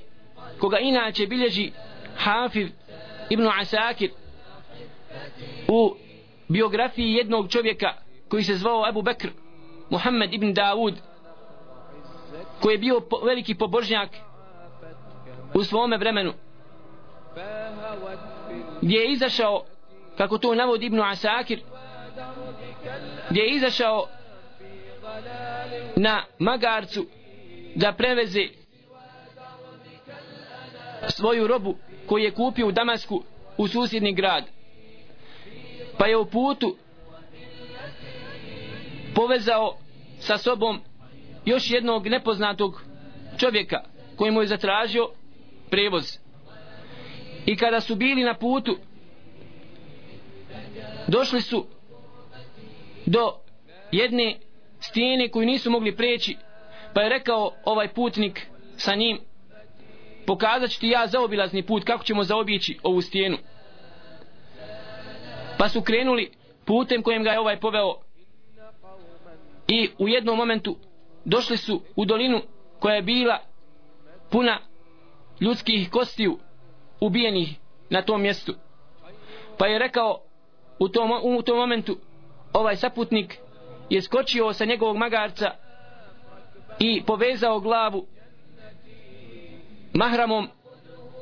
koga 0.59 0.79
inače 0.79 1.27
bilježi 1.27 1.73
Hafiz 2.17 2.69
Ibn 3.31 3.49
Asakir 3.61 4.11
u 5.69 5.97
biografiji 6.49 7.13
jednog 7.13 7.51
čovjeka 7.51 7.95
koji 8.29 8.43
se 8.43 8.55
zvao 8.55 8.85
Abu 8.89 9.03
Bekr 9.03 9.29
Muhammed 9.91 10.35
ibn 10.35 10.55
Dawud 10.55 10.95
koji 12.61 12.75
je 12.75 12.79
bio 12.79 13.01
po, 13.01 13.19
veliki 13.25 13.55
pobožnjak 13.55 14.09
u 15.55 15.65
svome 15.65 15.97
vremenu 15.97 16.33
gdje 18.83 18.99
je 18.99 19.13
izašao 19.13 19.65
kako 20.17 20.39
to 20.39 20.55
navodi 20.55 20.87
Ibn 20.87 21.01
Asakir 21.01 21.61
gdje 23.31 23.41
je 23.41 23.55
izašao 23.55 24.07
na 25.97 26.25
magarcu 26.39 27.07
da 27.75 27.93
preveze 27.93 28.49
svoju 31.09 31.47
robu 31.47 31.77
koju 32.07 32.25
je 32.25 32.31
kupio 32.31 32.69
u 32.69 32.73
Damasku 32.73 33.23
u 33.57 33.69
susjedni 33.69 34.15
grad. 34.15 34.45
Pa 35.99 36.07
je 36.07 36.17
u 36.17 36.27
putu 36.27 36.77
povezao 39.15 39.77
sa 40.19 40.39
sobom 40.39 40.81
još 41.45 41.71
jednog 41.71 42.07
nepoznatog 42.07 42.83
čovjeka 43.39 43.81
koji 44.17 44.31
mu 44.31 44.41
je 44.41 44.47
zatražio 44.47 45.11
prevoz. 45.71 46.19
I 47.47 47.57
kada 47.57 47.81
su 47.81 47.95
bili 47.95 48.23
na 48.23 48.35
putu 48.35 48.77
došli 51.09 51.41
su 51.41 51.67
do 53.07 53.33
jedne 53.93 54.39
stijene 54.83 55.29
koju 55.29 55.47
nisu 55.47 55.71
mogli 55.71 55.97
preći 55.97 56.37
pa 56.95 57.03
je 57.03 57.09
rekao 57.09 57.53
ovaj 57.65 57.89
putnik 57.89 58.47
sa 58.77 58.95
njim 58.95 59.19
pokazat 60.27 60.71
ću 60.71 60.81
ti 60.81 60.89
ja 60.89 61.07
zaobilazni 61.07 61.63
put 61.63 61.85
kako 61.85 62.05
ćemo 62.05 62.25
zaobići 62.25 62.79
ovu 62.83 63.01
stijenu. 63.01 63.39
Pa 65.59 65.69
su 65.69 65.83
krenuli 65.83 66.31
putem 66.65 67.03
kojem 67.03 67.23
ga 67.23 67.31
je 67.31 67.41
ovaj 67.41 67.61
poveo 67.61 67.95
i 69.69 69.91
u 69.99 70.09
jednom 70.09 70.37
momentu 70.37 70.77
došli 71.25 71.57
su 71.57 71.83
u 71.97 72.05
dolinu 72.05 72.43
koja 72.79 72.95
je 72.95 73.03
bila 73.03 73.39
puna 74.31 74.59
ljudskih 75.41 75.91
kostiju 75.91 76.39
ubijenih 77.01 77.49
na 77.91 78.03
tom 78.03 78.23
mjestu. 78.23 78.55
Pa 79.59 79.67
je 79.67 79.79
rekao 79.79 80.21
u 80.79 80.89
tom, 80.89 81.11
u 81.23 81.43
tom 81.43 81.57
momentu 81.57 81.99
ovaj 82.53 82.77
saputnik 82.77 83.39
je 83.93 84.03
skočio 84.03 84.53
sa 84.53 84.65
njegovog 84.65 84.97
magarca 84.97 85.51
i 86.79 87.03
povezao 87.07 87.61
glavu 87.61 88.07
mahramom 89.93 90.49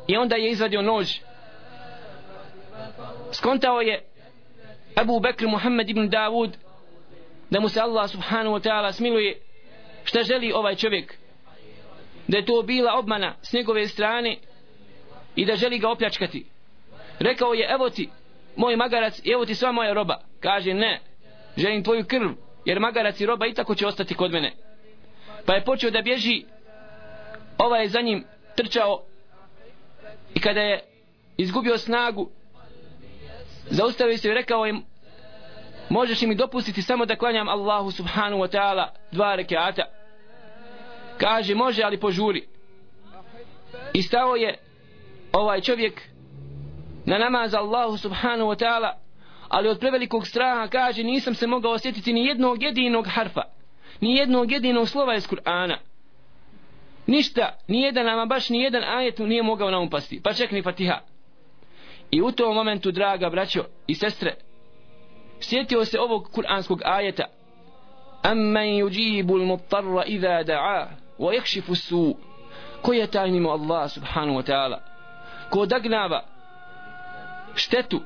i 0.06 0.16
onda 0.16 0.37
je 0.37 0.50
izvadio 0.50 0.83
nož. 0.83 1.09
Skontao 3.33 3.80
je 3.80 4.04
Abu 4.94 5.20
Bekr 5.20 5.46
Muhammed 5.46 5.90
ibn 5.90 6.09
Davud 6.09 6.56
da 7.50 7.61
mu 7.61 7.68
se 7.68 7.80
Allah 7.80 8.11
subhanahu 8.11 8.56
wa 8.56 8.68
ta'ala 8.68 8.92
smiluje 8.92 9.40
šta 10.04 10.22
želi 10.22 10.52
ovaj 10.52 10.74
čovjek. 10.74 11.18
Da 12.28 12.37
je 12.38 12.46
to 12.46 12.62
bila 12.62 12.98
obmana 12.98 13.35
s 13.42 13.52
njegove 13.52 13.88
strane 13.88 14.37
i 15.37 15.44
da 15.44 15.56
želi 15.56 15.78
ga 15.78 15.90
opljačkati. 15.90 16.46
Rekao 17.18 17.52
je 17.52 17.68
evo 17.70 17.90
ti 17.90 18.09
moj 18.56 18.76
magarac 18.76 19.20
evo 19.35 19.46
ti 19.46 19.54
sva 19.54 19.72
moja 19.72 19.92
roba. 19.92 20.20
Kaže 20.40 20.74
ne 20.74 21.00
želim 21.56 21.85
tvoju 21.85 22.04
krv 22.04 22.49
jer 22.64 22.80
magarac 22.80 23.20
i 23.20 23.26
roba 23.26 23.46
i 23.46 23.54
tako 23.54 23.74
će 23.74 23.86
ostati 23.86 24.14
kod 24.14 24.32
mene. 24.32 24.52
Pa 25.46 25.54
je 25.54 25.64
počeo 25.64 25.90
da 25.90 26.02
bježi 26.02 26.44
ovaj 27.58 27.82
je 27.82 27.88
za 27.88 28.00
njim 28.00 28.24
trčao 28.56 29.02
i 30.34 30.40
kada 30.40 30.60
je 30.60 30.84
izgubio 31.36 31.78
snagu 31.78 32.30
zaustavio 33.70 34.18
se 34.18 34.28
i 34.28 34.34
rekao 34.34 34.66
im, 34.66 34.84
možeš 35.88 36.22
mi 36.22 36.34
dopustiti 36.34 36.82
samo 36.82 37.06
da 37.06 37.16
klanjam 37.16 37.48
Allahu 37.48 37.90
subhanahu 37.90 38.42
wa 38.42 38.56
ta'ala 38.56 38.86
dva 39.12 39.34
rekiata? 39.34 39.82
Kaže 41.18 41.54
može 41.54 41.82
ali 41.82 42.00
požuri. 42.00 42.48
I 43.92 44.02
stao 44.02 44.36
je 44.36 44.58
ovaj 45.32 45.60
čovjek 45.60 46.02
na 47.04 47.18
namaz 47.18 47.54
Allahu 47.54 47.96
subhanahu 47.96 48.50
wa 48.50 48.64
ta'ala 48.64 48.92
ali 49.50 49.68
od 49.68 49.78
prevelikog 49.78 50.26
straha 50.26 50.68
kaže 50.68 51.02
nisam 51.02 51.34
se 51.34 51.46
mogao 51.46 51.72
osjetiti 51.72 52.12
ni 52.12 52.26
jednog 52.26 52.62
jedinog 52.62 53.06
harfa 53.06 53.42
ni 54.00 54.16
jednog 54.16 54.52
jedinog 54.52 54.88
slova 54.88 55.14
iz 55.14 55.28
Kur'ana. 55.28 55.76
Ništa, 57.06 57.58
ni 57.68 57.80
jedan 57.80 58.08
ama 58.08 58.26
baš 58.26 58.48
ni 58.48 58.60
jedan 58.60 58.84
ajet 58.84 59.18
nije 59.18 59.42
mogao 59.42 59.70
nam 59.70 59.86
upasti 59.86 60.20
pa 60.22 60.32
čak 60.32 60.50
ni 60.50 60.62
fatiha. 60.62 61.00
I 62.10 62.22
u 62.22 62.32
tom 62.32 62.54
momentu 62.54 62.90
draga 62.90 63.30
braćo 63.30 63.64
i 63.86 63.94
sestre 63.94 64.34
sjetio 65.40 65.84
se 65.84 66.00
ovog 66.00 66.28
kuranskog 66.32 66.80
ajeta. 66.84 67.24
Amman 68.22 68.66
yujibu 68.66 69.34
al-muttarra 69.34 70.04
idha 70.06 70.42
da'a 70.42 70.86
wa 71.18 71.34
yakshifu 71.34 71.72
as-su. 71.72 72.16
Ko 72.82 72.92
je 72.92 73.06
taj 73.06 73.30
mimo 73.30 73.50
Allah 73.50 73.90
subhanahu 73.90 74.38
wa 74.38 74.52
ta'ala? 74.52 74.78
Ko 75.50 75.60
odagnava 75.60 76.24
štetu 77.54 78.00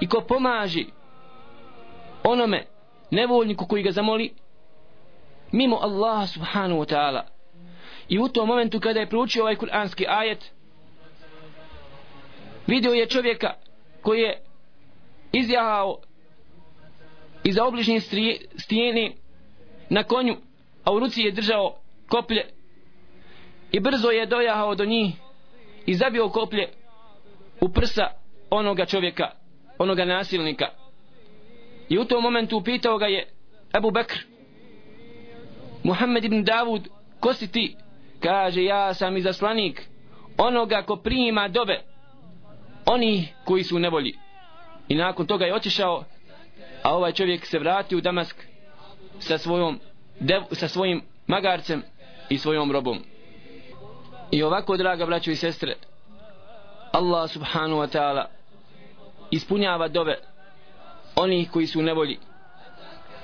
i 0.00 0.08
ko 0.08 0.20
pomaže 0.20 0.84
onome 2.24 2.66
nevoljniku 3.10 3.66
koji 3.66 3.82
ga 3.82 3.90
zamoli 3.90 4.34
mimo 5.52 5.76
Allaha 5.76 6.26
subhanahu 6.26 6.80
wa 6.80 6.94
ta'ala. 6.94 7.22
I 8.08 8.18
u 8.18 8.28
tom 8.28 8.48
momentu 8.48 8.80
kada 8.80 9.00
je 9.00 9.08
proučio 9.08 9.42
ovaj 9.42 9.56
kuranski 9.56 10.04
ajet 10.08 10.52
vidio 12.66 12.92
je 12.92 13.08
čovjeka 13.08 13.54
koji 14.02 14.20
je 14.20 14.42
izjahao 15.32 15.98
iza 17.44 17.64
obližnje 17.64 18.00
stijene 18.56 19.12
na 19.90 20.02
konju 20.02 20.36
a 20.84 20.92
u 20.92 20.98
ruci 20.98 21.22
je 21.22 21.32
držao 21.32 21.76
koplje 22.08 22.46
i 23.72 23.80
brzo 23.80 24.10
je 24.10 24.26
dojahao 24.26 24.74
do 24.74 24.84
njih 24.84 25.14
i 25.86 25.94
zabio 25.94 26.28
koplje 26.28 26.68
u 27.60 27.68
prsa 27.68 28.06
onoga 28.50 28.86
čovjeka 28.86 29.30
onoga 29.78 30.04
nasilnika. 30.04 30.66
I 31.88 31.98
u 31.98 32.04
tom 32.04 32.22
momentu 32.22 32.56
upitao 32.56 32.98
ga 32.98 33.06
je 33.06 33.28
Abu 33.72 33.90
Bakr 33.90 34.18
Muhammed 35.82 36.24
ibn 36.24 36.44
Davud 36.44 36.88
ko 37.20 37.34
si 37.34 37.52
ti? 37.52 37.76
Kaže 38.20 38.64
ja 38.64 38.94
sam 38.94 39.16
izaslanik 39.16 39.88
onoga 40.38 40.82
ko 40.82 40.96
prima 40.96 41.48
dove 41.48 41.80
oni 42.86 43.28
koji 43.44 43.64
su 43.64 43.76
u 43.76 43.78
nevolji. 43.78 44.14
I 44.88 44.94
nakon 44.94 45.26
toga 45.26 45.44
je 45.44 45.54
otišao 45.54 46.04
a 46.82 46.94
ovaj 46.94 47.12
čovjek 47.12 47.46
se 47.46 47.58
vratio 47.58 47.98
u 47.98 48.00
Damask 48.00 48.36
sa 49.18 49.38
svojom 49.38 49.80
dev, 50.20 50.42
sa 50.52 50.68
svojim 50.68 51.02
magarcem 51.26 51.82
i 52.28 52.38
svojom 52.38 52.72
robom. 52.72 52.98
I 54.30 54.42
ovako 54.42 54.76
draga 54.76 55.06
braćo 55.06 55.30
i 55.30 55.36
sestre 55.36 55.74
Allah 56.92 57.30
subhanahu 57.30 57.80
wa 57.80 57.98
ta'ala 57.98 58.24
ispunjava 59.30 59.88
dove 59.88 60.18
onih 61.16 61.50
koji 61.50 61.66
su 61.66 61.78
u 61.78 61.82
nevolji. 61.82 62.18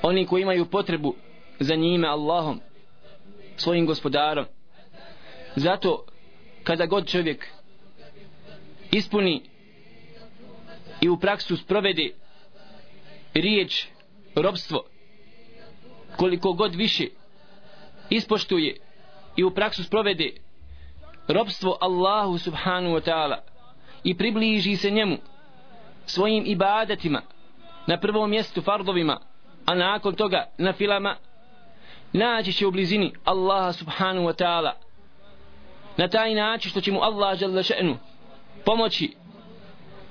Oni 0.03 0.27
koji 0.27 0.43
imaju 0.43 0.67
potrebu 0.67 1.14
za 1.61 1.75
njime 1.75 2.09
Allahom 2.09 2.61
svojim 3.57 3.87
gospodarom. 3.87 4.45
Zato 5.57 6.05
kada 6.64 6.87
god 6.87 7.09
čovjek 7.09 7.47
ispuni 8.93 9.43
i 11.01 11.09
u 11.09 11.19
praksu 11.19 11.57
sprovede 11.57 12.11
riječ 13.35 13.87
robstvo 14.35 14.85
koliko 16.17 16.53
god 16.53 16.75
više 16.75 17.05
ispoštuje 18.11 18.77
i 19.37 19.45
u 19.45 19.51
praksu 19.51 19.85
sprovede 19.85 20.31
robstvo 21.29 21.79
Allahu 21.81 22.38
subhanu 22.38 22.90
wa 22.90 23.11
ta'ala 23.11 23.37
i 24.05 24.17
približi 24.17 24.77
se 24.77 24.90
njemu 24.90 25.17
svojim 26.07 26.45
ibadetima 26.47 27.23
na 27.87 28.01
prvom 28.01 28.31
mjestu 28.31 28.62
fardovima 28.62 29.21
a 29.67 29.75
nakon 29.75 30.14
toga 30.14 30.45
na 30.59 30.73
filama 30.73 31.17
naći 32.12 32.53
će 32.53 32.67
u 32.67 32.71
blizini 32.71 33.12
Allaha 33.25 33.73
subhanu 33.73 34.23
wa 34.23 34.45
ta'ala. 34.45 34.73
Na 35.97 36.09
taj 36.09 36.35
način 36.35 36.71
što 36.71 36.81
će 36.81 36.93
mu 36.93 37.03
Allah 37.03 37.38
žele 37.38 37.62
še'nu 37.62 37.97
pomoći 38.64 39.17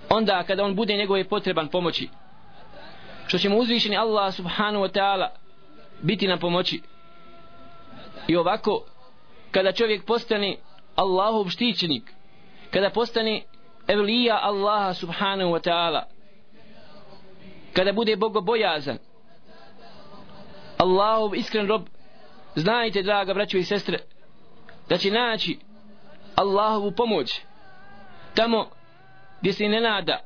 onda 0.10 0.44
kada 0.44 0.64
on 0.64 0.76
bude 0.76 0.98
njegove 0.98 1.24
potreban 1.24 1.68
pomoći 1.68 2.10
što 3.28 3.38
će 3.38 3.50
mu 3.50 3.60
uzvišeni 3.60 3.98
Allah 3.98 4.34
subhanu 4.34 4.80
wa 4.80 5.00
ta'ala 5.00 5.28
biti 6.02 6.28
na 6.28 6.38
pomoći. 6.38 6.82
I 8.28 8.36
ovako 8.36 8.84
kada 9.52 9.72
čovjek 9.72 10.06
postane 10.06 10.58
Allahov 10.96 11.50
štićenik 11.50 12.14
kada 12.72 12.90
postane 12.90 13.42
evlija 13.88 14.40
Allaha 14.42 14.94
subhanahu 14.94 15.52
wa 15.52 15.60
ta'ala. 15.60 16.04
Kada 17.74 17.94
bude 17.94 18.16
bogobojazan 18.16 18.98
Allahov 20.78 21.36
iskren 21.36 21.68
rob 21.68 21.82
znajte 22.56 23.02
draga 23.02 23.34
braćo 23.34 23.58
i 23.58 23.64
sestre 23.64 24.00
da 24.90 24.98
će 24.98 25.12
naći 25.12 25.60
Allahovu 26.36 26.92
pomoć 26.92 27.42
tamo 28.36 28.70
gdje 29.42 29.54
se 29.54 29.68
ne 29.68 29.82
nada 29.82 30.20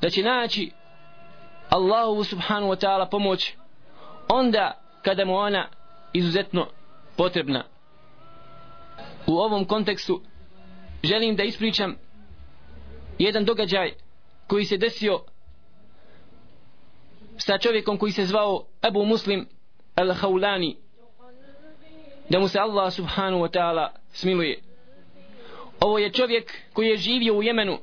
da 0.00 0.10
će 0.10 0.22
naći 0.22 0.70
Allahovu 1.68 2.24
subhanahu 2.24 2.72
wa 2.72 2.86
ta'ala 2.86 3.10
pomoć 3.10 3.54
onda 4.28 4.80
kada 5.02 5.24
mu 5.24 5.36
ona 5.36 5.68
izuzetno 6.12 6.66
potrebna. 7.16 7.64
U 9.26 9.38
ovom 9.38 9.64
kontekstu 9.64 10.20
želim 11.02 11.36
da 11.36 11.42
ispričam 11.42 11.96
jedan 13.18 13.44
događaj 13.44 13.92
koji 14.46 14.64
se 14.64 14.76
desio 14.76 15.20
sa 17.36 17.58
čovjekom 17.58 17.98
koji 17.98 18.12
se 18.12 18.24
zvao 18.24 18.64
Abu 18.80 19.04
Muslim 19.04 19.46
al-Hawlani 19.96 20.76
da 22.28 22.38
mu 22.38 22.48
se 22.48 22.58
Allah 22.58 22.92
subhanahu 22.92 23.42
wa 23.42 23.50
ta'ala 23.50 23.88
smiluje. 24.12 24.60
Ovo 25.80 25.98
je 25.98 26.12
čovjek 26.12 26.54
koji 26.72 26.88
je 26.88 26.96
živio 26.96 27.34
u 27.34 27.42
Jemenu 27.42 27.78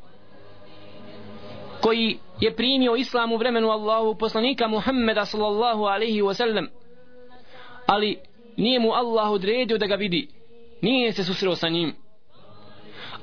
koji 1.82 2.18
je 2.42 2.56
primio 2.56 2.96
islam 2.96 3.32
u 3.32 3.38
vremenu 3.38 3.70
Allahu 3.70 4.16
poslanika 4.16 4.68
Muhammeda 4.68 5.26
sallallahu 5.26 5.84
alaihi 5.84 6.22
wa 6.22 6.34
sallam 6.34 6.68
ali 7.86 8.18
nije 8.58 8.80
mu 8.80 8.92
Allah 8.92 9.32
odredio 9.32 9.78
da 9.78 9.86
ga 9.86 9.96
vidi. 9.96 10.28
Nije 10.82 11.14
se 11.14 11.24
susreo 11.24 11.56
sa 11.56 11.70
njim 11.70 11.96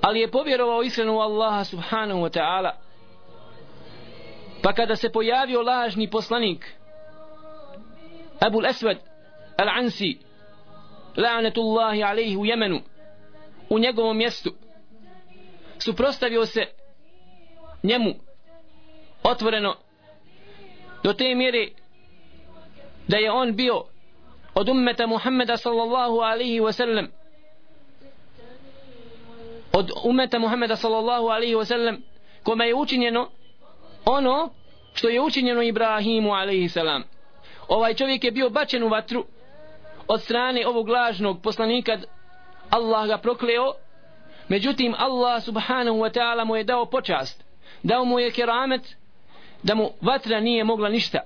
ali 0.03 0.21
je 0.21 0.31
povjerovao 0.31 0.83
iskreno 0.83 1.17
u 1.17 1.21
Allaha 1.21 1.65
subhanahu 1.65 2.21
wa 2.21 2.39
ta'ala. 2.39 2.71
Pa 4.63 4.73
kada 4.73 4.97
se 4.97 5.13
pojavio 5.13 5.63
lažni 5.63 6.11
poslanik 6.11 6.75
Abu 8.41 8.59
al-Aswad 8.59 8.97
al-Ansi 9.57 10.19
la'anatullahi 11.17 12.03
alaihi 12.03 12.37
u 12.37 12.47
Jemenu 12.47 12.81
u 13.69 13.79
njegovom 13.79 14.17
mjestu 14.17 14.51
suprostavio 15.79 16.47
se 16.47 16.61
njemu 17.83 18.15
otvoreno 19.23 19.77
do 21.05 21.13
te 21.13 21.35
mjere 21.35 21.69
da 23.09 23.17
je 23.17 23.33
on 23.33 23.57
bio 23.57 23.85
od 24.55 24.69
ummeta 24.69 25.07
Muhammeda 25.07 25.57
sallallahu 25.57 26.19
alaihi 26.21 26.61
wa 26.61 26.73
sallam 26.73 27.09
od 29.73 29.91
ummeta 30.05 30.39
Muhammeda 30.39 30.77
sallallahu 30.77 31.27
alaihi 31.29 31.55
wa 31.55 31.65
sallam 31.65 32.03
kome 32.43 32.67
je 32.67 32.75
učinjeno 32.75 33.29
ono 34.05 34.51
što 34.95 35.09
je 35.09 35.21
učinjeno 35.21 35.63
Ibrahimu 35.63 36.33
alaihi 36.33 36.69
salam. 36.69 37.03
Ovaj 37.69 37.95
čovjek 37.95 38.25
je 38.25 38.31
bio 38.31 38.51
bačen 38.51 38.83
u 38.83 38.89
vatru 38.89 39.25
od 40.09 40.23
strane 40.23 40.67
ovog 40.67 40.89
lažnog 40.89 41.43
poslanika. 41.43 41.99
Allah 42.71 43.07
ga 43.09 43.19
prokleo. 43.19 43.73
Međutim 44.49 44.95
Allah 44.99 45.43
subhanahu 45.45 45.99
wa 45.99 46.11
ta'ala 46.11 46.45
mu 46.45 46.57
je 46.57 46.65
dao 46.65 46.87
počast. 46.87 47.45
Dao 47.83 48.05
mu 48.05 48.19
je 48.19 48.31
keramet 48.31 48.97
da 49.63 49.75
mu 49.75 49.91
vatra 50.01 50.41
nije 50.41 50.65
mogla 50.65 50.89
ništa. 50.89 51.19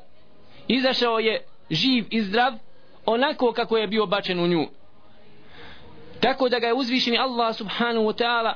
Izašao 0.69 1.19
je 1.19 1.45
živ 1.71 2.05
i 2.11 2.23
zdrav 2.23 2.53
onako 3.07 3.53
kako 3.53 3.77
je 3.77 3.87
bio 3.87 4.07
bačen 4.07 4.41
u 4.41 4.47
nju 4.47 4.67
tako 6.21 6.49
da 6.49 6.59
ga 6.59 6.67
je 6.67 6.75
uzvišeni 6.75 7.19
Allah 7.19 7.57
subhanahu 7.57 8.07
wa 8.07 8.23
ta'ala 8.23 8.55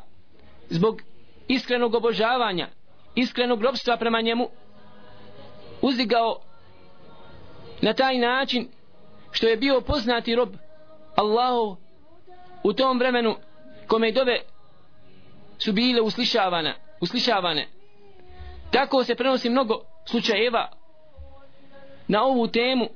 zbog 0.68 1.02
iskrenog 1.48 1.94
obožavanja 1.94 2.68
iskrenog 3.14 3.62
robstva 3.62 3.96
prema 3.96 4.20
njemu 4.20 4.48
uzdigao 5.82 6.40
na 7.82 7.92
taj 7.92 8.18
način 8.18 8.68
što 9.30 9.46
je 9.46 9.56
bio 9.56 9.80
poznati 9.80 10.34
rob 10.34 10.48
Allahu 11.16 11.76
u 12.62 12.72
tom 12.72 12.98
vremenu 12.98 13.36
kome 13.86 14.12
dove 14.12 14.40
su 15.58 15.72
bile 15.72 16.00
uslišavane 16.00 16.74
uslišavane. 17.00 17.66
Tako 18.70 19.04
se 19.04 19.14
prenosi 19.14 19.50
mnogo 19.50 19.80
slučajeva 20.06 20.68
na 22.08 22.24
ovu 22.24 22.48
temu 22.48 22.88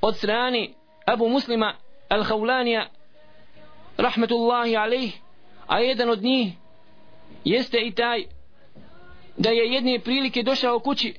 od 0.00 0.16
strane 0.16 0.68
Abu 1.06 1.28
Muslima 1.28 1.74
Al-Hawlanija 2.08 2.86
rahmetullahi 3.96 4.76
alaih 4.76 5.20
a 5.66 5.80
jedan 5.80 6.10
od 6.10 6.22
njih 6.22 6.52
jeste 7.44 7.78
i 7.80 7.94
taj 7.94 8.24
da 9.36 9.50
je 9.50 9.72
jedne 9.72 9.98
prilike 9.98 10.42
došao 10.42 10.78
kući 10.78 11.14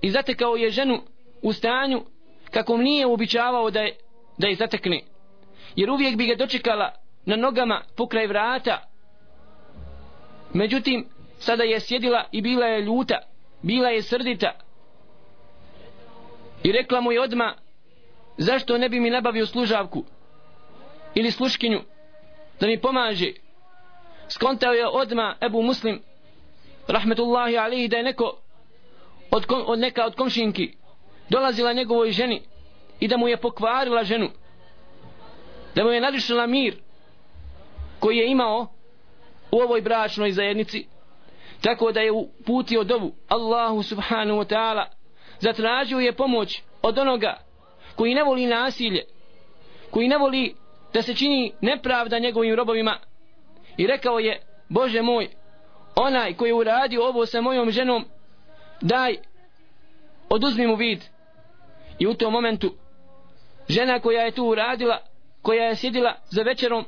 i 0.00 0.10
zatekao 0.10 0.56
je 0.56 0.70
ženu 0.70 1.02
u 1.42 1.52
stanju 1.52 2.04
kako 2.50 2.76
nije 2.76 3.06
uobičavao 3.06 3.70
da 3.70 3.80
je, 3.80 3.96
da 4.38 4.46
je 4.46 4.54
zatekne. 4.54 5.02
Jer 5.76 5.90
uvijek 5.90 6.16
bi 6.16 6.26
ga 6.26 6.34
dočekala 6.34 6.92
na 7.24 7.36
nogama 7.36 7.82
pokraj 7.96 8.26
vrata. 8.26 8.88
Međutim 10.52 11.08
sada 11.38 11.64
je 11.64 11.80
sjedila 11.80 12.24
i 12.32 12.42
bila 12.42 12.66
je 12.66 12.82
ljuta 12.82 13.32
bila 13.62 13.88
je 13.88 14.02
srdita. 14.02 14.52
I 16.62 16.72
rekla 16.72 17.00
mu 17.00 17.12
je 17.12 17.20
odma 17.20 17.54
zašto 18.36 18.78
ne 18.78 18.88
bi 18.88 19.00
mi 19.00 19.10
nabavio 19.10 19.46
služavku? 19.46 20.04
Ili 21.14 21.30
sluškinju 21.30 21.80
da 22.60 22.66
mi 22.66 22.80
pomaže. 22.80 23.32
Skontao 24.28 24.72
je 24.72 24.88
odma 24.88 25.36
Ebu 25.40 25.62
Muslim 25.62 26.02
rahmetullahi 26.88 27.58
alihi 27.58 27.88
da 27.88 27.96
je 27.96 28.02
neko 28.02 28.38
od, 29.30 29.46
od 29.66 29.78
neka 29.78 30.04
od 30.06 30.14
komšinki 30.14 30.72
dolazila 31.28 31.72
njegovoj 31.72 32.10
ženi 32.10 32.42
i 33.00 33.08
da 33.08 33.16
mu 33.16 33.28
je 33.28 33.36
pokvarila 33.36 34.04
ženu 34.04 34.28
da 35.74 35.84
mu 35.84 35.90
je 35.90 36.00
nadišila 36.00 36.46
mir 36.46 36.76
koji 38.00 38.16
je 38.16 38.30
imao 38.30 38.66
u 39.50 39.56
ovoj 39.56 39.80
bračnoj 39.80 40.32
zajednici. 40.32 40.86
Tako 41.60 41.92
da 41.92 42.00
je 42.00 42.12
uputio 42.12 42.84
dovu 42.84 43.14
Allahu 43.28 43.82
subhanahu 43.82 44.38
wa 44.40 44.54
ta'ala 44.54 44.84
zatražio 45.40 45.98
je 45.98 46.12
pomoć 46.12 46.62
od 46.82 46.98
onoga 46.98 47.38
koji 47.96 48.14
ne 48.14 48.22
voli 48.22 48.46
nasilje 48.46 49.04
koji 49.90 50.08
ne 50.08 50.18
voli 50.18 50.54
da 50.94 51.02
se 51.02 51.14
čini 51.14 51.52
nepravda 51.60 52.18
njegovim 52.18 52.54
robovima. 52.54 52.98
I 53.76 53.86
rekao 53.86 54.18
je 54.18 54.40
Bože 54.68 55.02
moj 55.02 55.28
onaj 55.94 56.34
koji 56.34 56.48
je 56.48 56.54
uradio 56.54 57.04
ovo 57.04 57.26
sa 57.26 57.40
mojom 57.40 57.70
ženom 57.70 58.04
daj 58.80 59.16
oduzmi 60.28 60.66
mu 60.66 60.74
vid. 60.74 61.02
I 61.98 62.06
u 62.06 62.14
tom 62.14 62.32
momentu 62.32 62.74
žena 63.68 64.00
koja 64.00 64.22
je 64.22 64.32
tu 64.32 64.44
uradila 64.44 64.98
koja 65.42 65.64
je 65.64 65.76
sjedila 65.76 66.14
za 66.30 66.42
večerom 66.42 66.84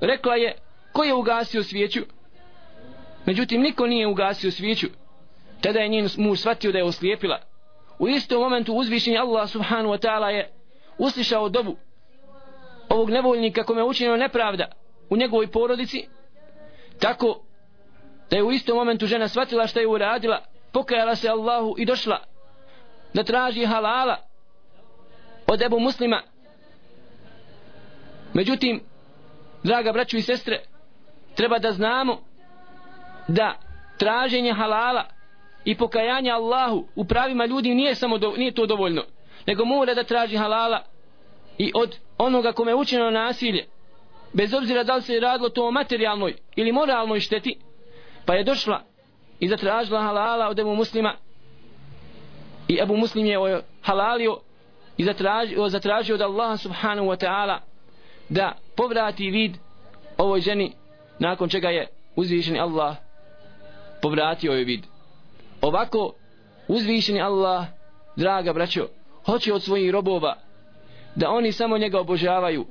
rekla 0.00 0.34
je 0.34 0.54
ko 0.92 1.04
je 1.04 1.14
ugasio 1.14 1.62
svijeću? 1.62 2.00
Međutim 3.26 3.60
niko 3.60 3.86
nije 3.86 4.06
ugasio 4.06 4.50
svijeću. 4.50 4.86
Tada 5.60 5.78
je 5.78 5.88
njen 5.88 6.08
muž 6.16 6.38
shvatio 6.40 6.72
da 6.72 6.78
je 6.78 6.84
oslijepila. 6.84 7.40
U 7.98 8.08
istom 8.08 8.40
momentu 8.40 8.74
uzvišenje 8.74 9.18
Allah 9.18 9.50
subhanu 9.50 9.88
wa 9.88 10.06
ta'ala 10.06 10.26
je 10.26 10.50
uslišao 10.98 11.48
dobu 11.48 11.76
ovog 12.92 13.10
nevoljnika 13.10 13.64
kome 13.64 13.80
je 13.80 13.84
učinjeno 13.84 14.16
nepravda 14.16 14.64
u 15.10 15.16
njegovoj 15.16 15.46
porodici 15.46 16.06
tako 17.00 17.42
da 18.30 18.36
je 18.36 18.42
u 18.42 18.52
istom 18.52 18.76
momentu 18.76 19.06
žena 19.06 19.28
shvatila 19.28 19.66
šta 19.66 19.80
je 19.80 19.86
uradila 19.86 20.42
pokajala 20.72 21.14
se 21.14 21.28
Allahu 21.28 21.74
i 21.78 21.84
došla 21.84 22.18
da 23.14 23.22
traži 23.22 23.64
halala 23.64 24.16
od 25.46 25.62
Ebu 25.62 25.78
Muslima. 25.80 26.22
Međutim 28.32 28.80
draga 29.62 29.92
braću 29.92 30.16
i 30.16 30.22
sestre 30.22 30.60
treba 31.34 31.58
da 31.58 31.72
znamo 31.72 32.18
da 33.28 33.54
traženje 33.98 34.52
halala 34.52 35.04
i 35.64 35.76
pokajanje 35.76 36.30
Allahu 36.30 36.84
u 36.94 37.04
pravima 37.04 37.46
ljudi 37.46 37.74
nije 37.74 37.94
samo 37.94 38.18
do, 38.18 38.34
nije 38.36 38.54
to 38.54 38.66
dovoljno 38.66 39.02
nego 39.46 39.64
mora 39.64 39.94
da 39.94 40.04
traži 40.04 40.36
halala 40.36 40.82
i 41.58 41.72
od 41.74 41.98
onoga 42.22 42.52
kome 42.52 42.70
je 42.70 42.76
učinjeno 42.76 43.10
nasilje 43.10 43.66
bez 44.32 44.54
obzira 44.54 44.84
da 44.84 44.94
li 44.94 45.02
se 45.02 45.20
radilo 45.20 45.48
to 45.48 45.66
o 45.66 45.70
materijalnoj 45.70 46.34
ili 46.56 46.72
moralnoj 46.72 47.20
šteti 47.20 47.58
pa 48.26 48.34
je 48.34 48.44
došla 48.44 48.82
i 49.40 49.48
zatražila 49.48 50.02
halala 50.02 50.48
od 50.48 50.58
Ebu 50.58 50.74
Muslima. 50.74 51.14
I 52.68 52.78
Ebu 52.82 52.96
Muslim 52.96 53.26
je 53.26 53.62
halalio 53.82 54.38
i 54.96 55.04
zatražio, 55.04 55.68
zatražio 55.68 56.14
od 56.14 56.20
Allaha 56.20 56.56
subhanahu 56.56 57.08
wa 57.08 57.26
ta'ala 57.26 57.58
da 58.28 58.52
povrati 58.76 59.30
vid 59.30 59.56
ovoj 60.18 60.40
ženi 60.40 60.72
nakon 61.18 61.48
čega 61.48 61.68
je 61.68 61.88
uzvišeni 62.16 62.60
Allah 62.60 62.96
povratio 64.02 64.52
joj 64.52 64.64
vid. 64.64 64.84
Ovako 65.60 66.14
uzvišeni 66.68 67.22
Allah 67.22 67.66
draga 68.16 68.52
braćo 68.52 68.88
hoće 69.26 69.52
od 69.54 69.62
svojih 69.62 69.90
robova 69.90 70.36
da 71.16 71.30
oni 71.30 71.52
samo 71.52 71.78
njega 71.78 72.00
obožavaju 72.00 72.66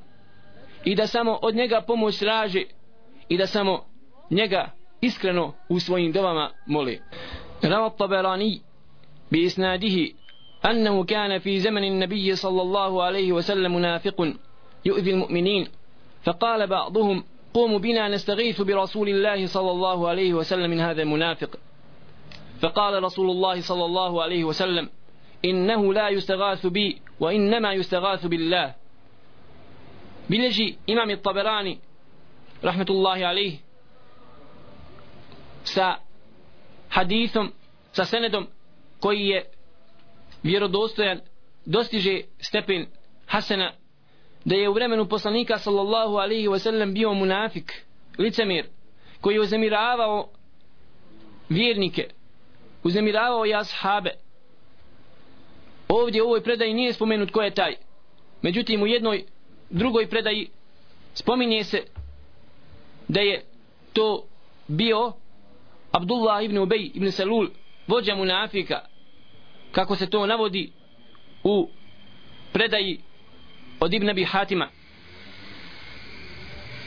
i 0.86 0.95
da 0.95 1.08
samo 1.08 1.39
od 1.41 1.56
njega 1.56 1.82
pomoć 1.82 2.19
traže 2.19 2.63
i 3.30 3.38
da 3.38 3.47
samo 3.47 3.86
njega 4.30 4.71
iskreno 5.01 5.54
u 5.69 5.80
svojim 5.80 6.12
dovama 6.12 6.49
moli. 6.65 7.01
Rama 7.62 7.89
Taberani 7.89 8.62
bi 9.30 9.43
isnadihi 9.43 10.15
أنه 10.65 11.04
كان 11.04 11.39
في 11.39 11.60
زمن 11.60 11.84
النبي 11.84 12.36
صلى 12.36 12.62
الله 12.62 13.04
عليه 13.04 13.32
وسلم 13.32 13.75
منافق 13.75 14.34
يؤذي 14.86 15.12
المؤمنين 15.12 15.67
فقال 16.23 16.67
بعضهم 16.67 17.23
قوموا 17.54 17.80
بنا 17.80 18.10
نستغيث 18.10 18.62
برسول 18.62 19.10
الله 19.10 19.45
صلى 19.45 19.71
الله 19.71 20.08
عليه 20.08 20.34
وسلم 20.34 20.69
من 20.69 20.80
هذا 20.80 21.01
المنافق 21.01 21.49
فقال 22.62 23.04
رسول 23.04 23.30
الله 23.30 23.62
صلى 23.62 23.86
الله 23.86 24.23
عليه 24.23 24.43
وسلم 24.43 24.89
innehu 25.41 25.91
la 25.91 26.12
yustagasu 26.12 26.69
bi 26.69 27.01
wa 27.19 27.34
innama 27.34 27.73
yustagathu 27.73 28.30
billah. 28.30 28.73
Bileži 30.30 30.75
imam 30.88 31.10
i 31.10 31.21
taberani 31.21 31.80
rahmetullahi 32.62 33.23
alih 33.23 33.60
sa 35.63 35.95
hadithom 36.89 37.51
sa 37.91 38.06
senedom 38.06 38.47
koji 38.99 39.27
je 39.27 39.45
vjerodostojan 40.43 41.19
dostiže 41.65 42.21
stepen 42.39 42.86
Hasena 43.27 43.71
da 44.45 44.56
je 44.56 44.69
u 44.69 44.73
vremenu 44.73 45.06
poslanika 45.06 45.58
sallallahu 45.58 46.15
alaihi 46.15 46.47
wa 46.47 46.60
sallam 46.60 46.93
bio 46.93 47.13
munafik 47.13 47.86
licemir 48.17 48.65
koji 49.21 49.36
je 49.36 49.41
uzemiravao 49.41 50.30
vjernike 51.49 52.10
uzemiravao 52.84 53.45
je 53.45 53.56
ashabe. 53.56 54.12
Ovdje 55.91 56.23
u 56.23 56.25
ovoj 56.25 56.43
predaji 56.43 56.73
nije 56.73 56.93
spomenut 56.93 57.32
ko 57.32 57.41
je 57.41 57.54
taj. 57.54 57.75
Međutim, 58.41 58.82
u 58.82 58.88
jednoj 58.88 59.23
drugoj 59.69 60.08
predaji 60.08 60.49
spominje 61.13 61.63
se 61.63 61.84
da 63.08 63.19
je 63.19 63.45
to 63.93 64.23
bio 64.67 65.13
Abdullah 65.91 66.43
ibn 66.43 66.58
Ubej 66.58 66.91
ibn 66.93 67.12
Salul 67.12 67.49
vođa 67.88 68.15
munafika. 68.15 68.80
Kako 69.71 69.95
se 69.95 70.10
to 70.10 70.25
navodi 70.25 70.71
u 71.43 71.69
predaji 72.54 72.99
od 73.80 73.93
Ibn 73.93 74.10
Abi 74.10 74.23
Hatima. 74.23 74.67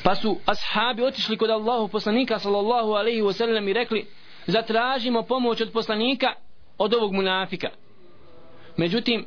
Pa 0.02 0.14
su 0.14 0.38
ashabi 0.46 1.02
otišli 1.02 1.36
kod 1.36 1.50
Allahu 1.50 1.88
poslanika 1.88 2.38
sallallahu 2.38 2.92
alaihi 2.92 3.22
wasallam 3.22 3.70
i 3.70 3.72
rekli 3.72 4.06
zatražimo 4.46 5.22
pomoć 5.22 5.60
od 5.60 5.72
poslanika 5.72 6.34
od 6.78 6.94
ovog 6.94 7.12
munafika 7.12 7.68
međutim 8.76 9.26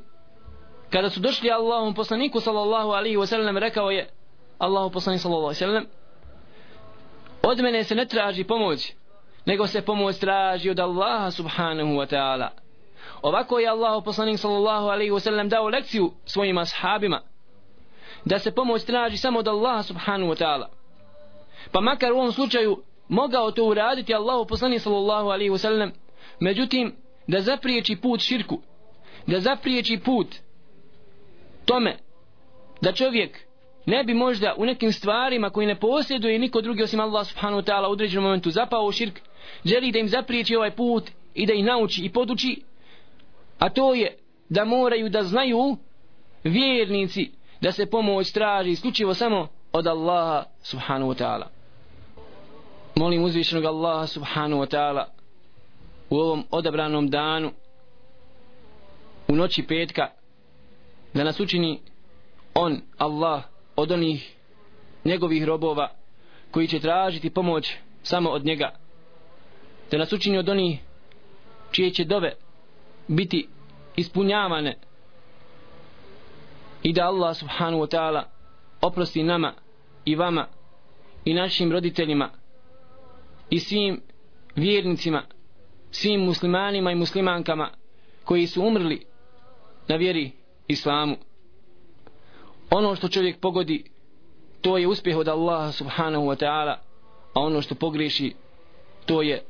kada 0.90 1.10
su 1.10 1.20
došli 1.20 1.52
Allahom 1.52 1.94
poslaniku 1.94 2.40
sallallahu 2.40 2.90
alaihi 2.90 3.18
wasallam 3.18 3.60
rekao 3.60 3.92
je 3.92 4.10
Allahu 4.58 4.90
poslanik 4.90 5.22
sallallahu 5.22 5.46
alaihi 5.46 5.64
wasallam 5.64 5.86
od 7.44 7.60
mene 7.60 7.84
se 7.84 7.96
ne 7.96 8.06
traži 8.06 8.44
pomoć 8.44 8.94
nego 9.46 9.68
se 9.68 9.82
pomoć 9.82 10.18
traži 10.18 10.70
od 10.70 10.80
Allaha 10.80 11.32
subhanahu 11.32 11.90
wa 11.90 12.06
ta'ala. 12.06 12.50
Ovako 13.22 13.60
je 13.60 13.68
Allahu 13.68 14.02
poslanik 14.02 14.40
sallallahu 14.40 14.88
alaihi 14.88 15.12
wasallam 15.12 15.50
dao 15.50 15.68
lekciju 15.68 16.12
svojim 16.26 16.58
ashabima 16.58 17.22
da 18.26 18.40
se 18.40 18.52
pomoć 18.52 18.84
traži 18.84 19.18
samo 19.18 19.40
od 19.40 19.48
Allaha 19.48 19.84
subhanahu 19.84 20.32
wa 20.32 20.44
ta'ala. 20.44 20.68
Pa 21.72 21.82
makar 21.82 22.12
u 22.12 22.18
ovom 22.18 22.32
slučaju 22.32 22.84
mogao 23.08 23.52
to 23.52 23.66
uraditi 23.66 24.16
Allahu 24.16 24.46
poslanik 24.46 24.82
sallallahu 24.82 25.28
alaihi 25.28 25.52
wasallam 25.52 25.92
međutim 26.40 26.96
da 27.28 27.42
zapriječi 27.42 27.96
put 27.96 28.20
širku 28.22 28.62
da 29.28 29.40
zapriječi 29.40 30.00
put 30.06 30.28
tome 31.66 31.98
da 32.82 32.92
čovjek 32.92 33.40
ne 33.86 34.04
bi 34.04 34.14
možda 34.14 34.54
u 34.58 34.66
nekim 34.66 34.92
stvarima 34.92 35.50
koji 35.50 35.68
ne 35.68 35.80
posjeduje 35.80 36.40
niko 36.40 36.62
drugi 36.62 36.84
osim 36.84 37.00
Allah 37.00 37.28
subhanahu 37.28 37.62
wa 37.62 37.66
ta'ala 37.72 37.88
u 37.88 37.92
određenom 37.92 38.24
momentu 38.24 38.52
zapao 38.52 38.86
u 38.86 38.92
širk 38.92 39.20
želi 39.66 39.92
da 39.92 40.00
im 40.00 40.08
zapriječi 40.08 40.56
ovaj 40.56 40.72
put 40.72 41.12
i 41.36 41.46
da 41.46 41.54
ih 41.54 41.66
nauči 41.66 42.06
i 42.06 42.10
poduči 42.10 42.62
a 43.60 43.70
to 43.70 43.94
je 43.94 44.18
da 44.50 44.66
moraju 44.66 45.10
da 45.10 45.24
znaju 45.24 45.78
vjernici 46.44 47.32
da 47.62 47.72
se 47.72 47.86
pomoć 47.86 48.32
traži 48.32 48.70
isključivo 48.70 49.14
samo 49.14 49.48
od 49.74 49.88
Allaha 49.88 50.44
subhanahu 50.62 51.12
wa 51.12 51.24
ta'ala. 51.24 51.48
Molim 52.96 53.24
uzvišenog 53.24 53.66
Allaha 53.66 54.08
subhanahu 54.08 54.62
wa 54.62 54.76
ta'ala 54.76 55.04
u 56.10 56.18
ovom 56.18 56.46
odabranom 56.52 57.10
danu 57.10 57.52
u 59.28 59.36
noći 59.36 59.64
petka 59.64 60.10
da 61.14 61.24
nas 61.24 61.40
učini 61.40 61.80
on, 62.54 62.82
Allah, 62.98 63.44
od 63.76 63.92
onih 63.92 64.36
njegovih 65.06 65.44
robova 65.44 65.90
koji 66.52 66.68
će 66.68 66.80
tražiti 66.80 67.30
pomoć 67.30 67.76
samo 68.04 68.30
od 68.30 68.46
njega. 68.46 68.76
Da 69.92 69.98
nas 69.98 70.14
učini 70.14 70.38
od 70.38 70.50
onih 70.50 70.80
čije 71.72 71.92
će 71.92 72.04
dove 72.04 72.34
biti 73.08 73.48
ispunjavane. 73.96 74.78
I 76.84 76.94
da 76.94 77.04
Allah 77.04 77.38
subhanahu 77.38 77.84
wa 77.84 77.98
ta'ala 77.98 78.24
oprosti 78.82 79.24
nama 79.24 79.54
i 80.06 80.16
vama 80.16 80.48
i 81.26 81.34
našim 81.34 81.72
roditeljima 81.72 82.30
i 83.50 83.60
svim 83.60 84.02
vjernicima 84.56 85.24
svim 85.92 86.22
muslimanima 86.22 86.92
i 86.92 86.96
muslimankama 86.96 87.70
koji 88.24 88.48
su 88.48 88.64
umrli 88.64 89.06
na 89.89 89.97
vjeri 89.97 90.31
islamu 90.69 91.17
ono 92.71 92.95
što 92.95 93.09
čovjek 93.09 93.41
pogodi 93.41 93.85
to 94.61 94.79
je 94.79 94.89
uspjeh 94.89 95.17
od 95.17 95.29
Allaha 95.29 95.73
subhanahu 95.73 96.25
wa 96.25 96.37
ta'ala 96.45 96.77
a 97.35 97.41
ono 97.41 97.63
što 97.63 97.75
pogreši 97.75 98.35
to 99.07 99.23
je 99.23 99.43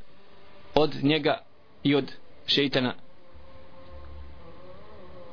od 0.75 0.95
njega 1.03 1.37
i 1.83 1.95
od 1.95 2.11
šeitana 2.45 2.93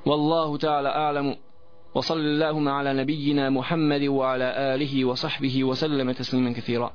والله 0.06 0.56
تعالى 0.56 0.88
أعلم 0.88 1.36
وصلى 1.94 2.20
اللهم 2.20 2.68
على 2.68 2.92
نبينا 2.92 3.50
محمد 3.50 4.02
وعلى 4.02 4.74
آله 4.74 5.04
وصحبه 5.04 5.64
وسلم 5.64 6.12
تسليما 6.12 6.52
كثيرا 6.52 6.92